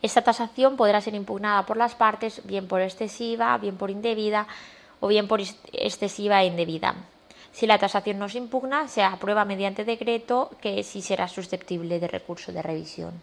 esta 0.00 0.22
tasación 0.22 0.76
podrá 0.76 1.00
ser 1.00 1.14
impugnada 1.14 1.66
por 1.66 1.76
las 1.76 1.94
partes, 1.94 2.42
bien 2.44 2.68
por 2.68 2.80
excesiva, 2.80 3.56
bien 3.58 3.76
por 3.76 3.90
indebida 3.90 4.46
o 5.00 5.08
bien 5.08 5.26
por 5.26 5.40
excesiva 5.72 6.42
e 6.42 6.46
indebida. 6.46 6.94
Si 7.52 7.66
la 7.66 7.78
tasación 7.78 8.18
no 8.18 8.28
se 8.28 8.38
impugna, 8.38 8.86
se 8.86 9.02
aprueba 9.02 9.44
mediante 9.44 9.84
decreto 9.84 10.50
que 10.60 10.84
sí 10.84 11.02
será 11.02 11.26
susceptible 11.26 11.98
de 11.98 12.06
recurso 12.06 12.52
de 12.52 12.62
revisión. 12.62 13.20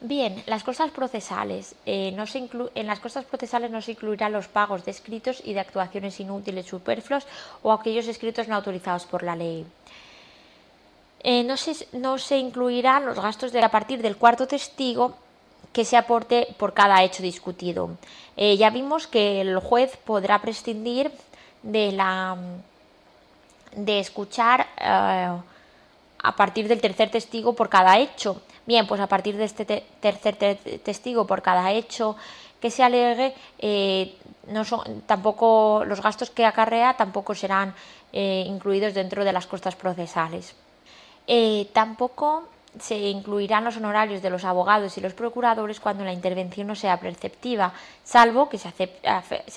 Bien, 0.00 0.42
las 0.44 0.64
costas 0.64 0.90
procesales. 0.90 1.74
Eh, 1.86 2.12
no 2.12 2.26
se 2.26 2.50
en 2.74 2.86
las 2.86 3.00
costas 3.00 3.24
procesales 3.24 3.70
no 3.70 3.80
se 3.80 3.92
incluirán 3.92 4.32
los 4.32 4.48
pagos 4.48 4.84
de 4.84 4.90
escritos 4.90 5.40
y 5.42 5.54
de 5.54 5.60
actuaciones 5.60 6.20
inútiles 6.20 6.66
superfluos 6.66 7.26
o 7.62 7.72
aquellos 7.72 8.08
escritos 8.08 8.48
no 8.48 8.56
autorizados 8.56 9.06
por 9.06 9.22
la 9.22 9.36
ley. 9.36 9.64
Eh, 11.26 11.42
no, 11.42 11.56
se, 12.18 12.36
incluirán 12.36 13.06
los 13.06 13.18
gastos 13.18 13.50
de 13.50 13.64
a 13.64 13.70
partir 13.70 14.02
del 14.02 14.18
cuarto 14.18 14.46
testigo 14.46 15.14
que 15.72 15.86
se 15.86 15.96
aporte 15.96 16.54
por 16.58 16.74
cada 16.74 17.02
hecho 17.02 17.22
discutido. 17.22 17.96
Eh, 18.36 18.58
ya 18.58 18.68
vimos 18.68 19.06
que 19.06 19.40
el 19.40 19.58
juez 19.58 19.96
podrá 19.96 20.38
prescindir 20.42 21.10
de 21.62 21.88
escuchar 23.98 24.66
eh, 24.78 25.30
a 26.22 26.36
partir 26.36 26.68
del 26.68 26.82
tercer 26.82 27.10
testigo 27.10 27.54
por 27.54 27.70
cada 27.70 27.98
hecho. 27.98 28.42
Bien, 28.66 28.86
pues 28.86 29.00
a 29.00 29.06
partir 29.06 29.38
de 29.38 29.44
este 29.44 29.64
tercer 30.00 30.36
testigo 30.84 31.26
por 31.26 31.40
cada 31.40 31.72
hecho 31.72 32.16
que 32.60 32.70
se 32.70 32.82
alegue, 32.82 33.34
no 34.48 34.64
son, 34.64 35.02
tampoco 35.06 35.84
los 35.86 36.02
gastos 36.02 36.30
que 36.30 36.44
acarrea 36.44 36.96
tampoco 36.96 37.34
serán 37.34 37.74
incluidos 38.12 38.94
dentro 38.94 39.24
de 39.24 39.32
las 39.32 39.46
costas 39.46 39.74
procesales. 39.74 40.54
Tampoco 41.72 42.48
se 42.78 42.96
incluirán 42.96 43.64
los 43.64 43.76
honorarios 43.76 44.22
de 44.22 44.30
los 44.30 44.44
abogados 44.44 44.96
y 44.98 45.00
los 45.00 45.14
procuradores 45.14 45.80
cuando 45.80 46.04
la 46.04 46.12
intervención 46.12 46.66
no 46.66 46.74
sea 46.74 46.98
perceptiva, 46.98 47.72
salvo 48.02 48.48
que 48.48 48.58
se, 48.58 48.70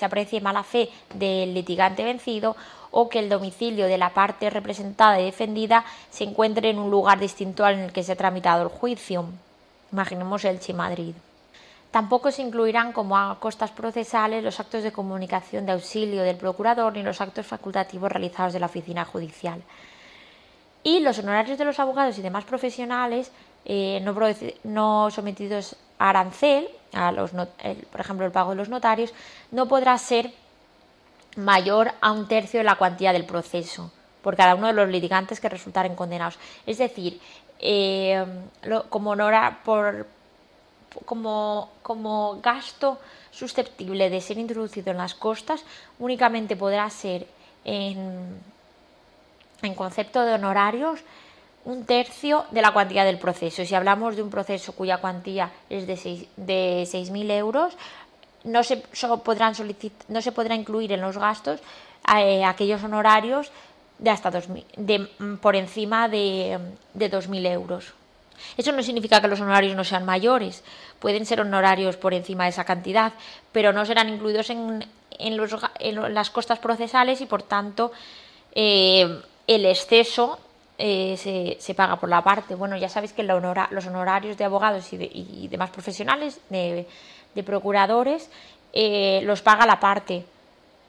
aprecie 0.04 0.40
mala 0.40 0.62
fe 0.62 0.88
del 1.14 1.54
litigante 1.54 2.04
vencido 2.04 2.56
o 2.90 3.08
que 3.08 3.18
el 3.18 3.28
domicilio 3.28 3.86
de 3.86 3.98
la 3.98 4.10
parte 4.10 4.50
representada 4.50 5.20
y 5.20 5.24
defendida 5.24 5.84
se 6.10 6.24
encuentre 6.24 6.70
en 6.70 6.78
un 6.78 6.90
lugar 6.90 7.18
distinto 7.18 7.64
al 7.64 7.74
en 7.74 7.80
el 7.80 7.92
que 7.92 8.02
se 8.02 8.12
ha 8.12 8.16
tramitado 8.16 8.62
el 8.62 8.68
juicio. 8.68 9.26
Imaginemos 9.92 10.44
el 10.44 10.60
Madrid. 10.74 11.14
Tampoco 11.90 12.30
se 12.30 12.42
incluirán 12.42 12.92
como 12.92 13.16
a 13.16 13.40
costas 13.40 13.70
procesales 13.70 14.44
los 14.44 14.60
actos 14.60 14.82
de 14.82 14.92
comunicación 14.92 15.64
de 15.64 15.72
auxilio 15.72 16.22
del 16.22 16.36
procurador 16.36 16.92
ni 16.92 17.02
los 17.02 17.20
actos 17.20 17.46
facultativos 17.46 18.12
realizados 18.12 18.52
de 18.52 18.60
la 18.60 18.66
oficina 18.66 19.06
judicial. 19.06 19.62
Y 20.88 21.00
los 21.00 21.18
honorarios 21.18 21.58
de 21.58 21.66
los 21.66 21.78
abogados 21.80 22.16
y 22.16 22.22
demás 22.22 22.46
profesionales 22.46 23.30
eh, 23.66 24.00
no, 24.64 25.10
sometidos 25.10 25.76
a 25.98 26.08
arancel, 26.08 26.66
a 26.94 27.12
los 27.12 27.32
por 27.32 28.00
ejemplo 28.00 28.24
el 28.24 28.32
pago 28.32 28.52
de 28.52 28.56
los 28.56 28.70
notarios, 28.70 29.12
no 29.50 29.68
podrá 29.68 29.98
ser 29.98 30.32
mayor 31.36 31.92
a 32.00 32.10
un 32.12 32.26
tercio 32.26 32.60
de 32.60 32.64
la 32.64 32.76
cuantía 32.76 33.12
del 33.12 33.26
proceso 33.26 33.92
por 34.22 34.34
cada 34.34 34.54
uno 34.54 34.68
de 34.68 34.72
los 34.72 34.88
litigantes 34.88 35.40
que 35.40 35.50
resultaren 35.50 35.94
condenados. 35.94 36.38
Es 36.64 36.78
decir, 36.78 37.20
eh, 37.58 38.24
como, 38.88 39.14
por, 39.66 40.06
como, 41.04 41.68
como 41.82 42.40
gasto 42.40 42.98
susceptible 43.30 44.08
de 44.08 44.22
ser 44.22 44.38
introducido 44.38 44.92
en 44.92 44.96
las 44.96 45.14
costas, 45.14 45.66
únicamente 45.98 46.56
podrá 46.56 46.88
ser 46.88 47.26
en 47.66 48.40
en 49.62 49.74
concepto 49.74 50.24
de 50.24 50.34
honorarios 50.34 51.00
un 51.64 51.84
tercio 51.84 52.46
de 52.50 52.62
la 52.62 52.72
cuantía 52.72 53.04
del 53.04 53.18
proceso. 53.18 53.64
Si 53.64 53.74
hablamos 53.74 54.16
de 54.16 54.22
un 54.22 54.30
proceso 54.30 54.72
cuya 54.72 54.98
cuantía 54.98 55.50
es 55.68 55.86
de 55.86 55.94
6.000 55.96 57.30
euros, 57.32 57.76
no 58.44 58.62
se, 58.62 58.78
podrán 59.24 59.54
no 60.08 60.22
se 60.22 60.32
podrá 60.32 60.54
incluir 60.54 60.92
en 60.92 61.00
los 61.00 61.18
gastos 61.18 61.60
eh, 62.16 62.44
aquellos 62.44 62.82
honorarios 62.82 63.50
de 63.98 64.10
hasta 64.10 64.30
2000, 64.30 64.64
de, 64.76 65.10
mm, 65.18 65.36
por 65.36 65.56
encima 65.56 66.08
de, 66.08 66.58
de 66.94 67.10
2.000 67.10 67.46
euros. 67.52 67.92
Eso 68.56 68.70
no 68.72 68.82
significa 68.82 69.20
que 69.20 69.28
los 69.28 69.40
honorarios 69.40 69.74
no 69.74 69.84
sean 69.84 70.04
mayores, 70.04 70.62
pueden 71.00 71.26
ser 71.26 71.40
honorarios 71.40 71.96
por 71.96 72.14
encima 72.14 72.44
de 72.44 72.50
esa 72.50 72.64
cantidad, 72.64 73.12
pero 73.50 73.72
no 73.72 73.84
serán 73.84 74.08
incluidos 74.08 74.48
en, 74.50 74.86
en, 75.18 76.14
las 76.14 76.30
costas 76.30 76.60
procesales 76.60 77.20
y 77.20 77.26
por 77.26 77.42
tanto 77.42 77.90
eh, 78.54 79.20
el 79.48 79.64
exceso 79.66 80.38
eh, 80.76 81.56
se, 81.58 81.74
paga 81.74 81.96
por 81.96 82.08
la 82.08 82.22
parte. 82.22 82.54
Bueno, 82.54 82.76
ya 82.76 82.88
sabéis 82.88 83.12
que 83.12 83.24
los 83.24 83.86
honorarios 83.86 84.36
de 84.36 84.44
abogados 84.44 84.92
y, 84.92 85.48
demás 85.48 85.70
profesionales, 85.70 86.40
de, 86.50 86.86
procuradores, 87.44 88.30
eh, 88.72 89.20
los 89.24 89.42
paga 89.42 89.66
la 89.66 89.80
parte. 89.80 90.24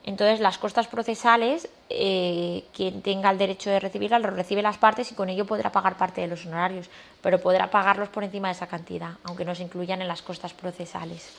Entonces, 0.06 0.40
las 0.40 0.58
costas 0.58 0.88
procesales, 0.88 1.70
eh, 1.90 2.64
quien 2.74 3.02
tenga 3.02 3.32
el 3.32 3.38
derecho 3.38 3.70
de 3.70 3.80
recibirlas, 3.80 4.22
los 4.22 4.34
recibe 4.34 4.62
las 4.62 4.78
partes 4.78 5.12
y 5.12 5.16
con 5.16 5.30
ello 5.30 5.46
podrá 5.46 5.72
pagar 5.72 5.98
parte 5.98 6.22
de 6.22 6.28
los 6.28 6.46
honorarios, 6.46 6.90
pero 7.22 7.40
podrá 7.40 7.70
pagarlos 7.70 8.10
por 8.10 8.24
encima 8.24 8.48
de 8.48 8.54
esa 8.54 8.68
cantidad, 8.68 9.12
aunque 9.24 9.46
no 9.46 9.56
se 9.56 9.64
incluyan 9.64 10.02
en 10.02 10.08
las 10.08 10.22
costas 10.22 10.54
procesales. 10.54 11.34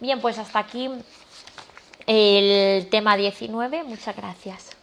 Bien, 0.00 0.20
pues 0.20 0.38
hasta 0.38 0.58
aquí 0.58 0.90
el 2.06 2.88
tema 2.88 3.16
19. 3.16 3.84
Muchas 3.84 4.16
gracias. 4.16 4.81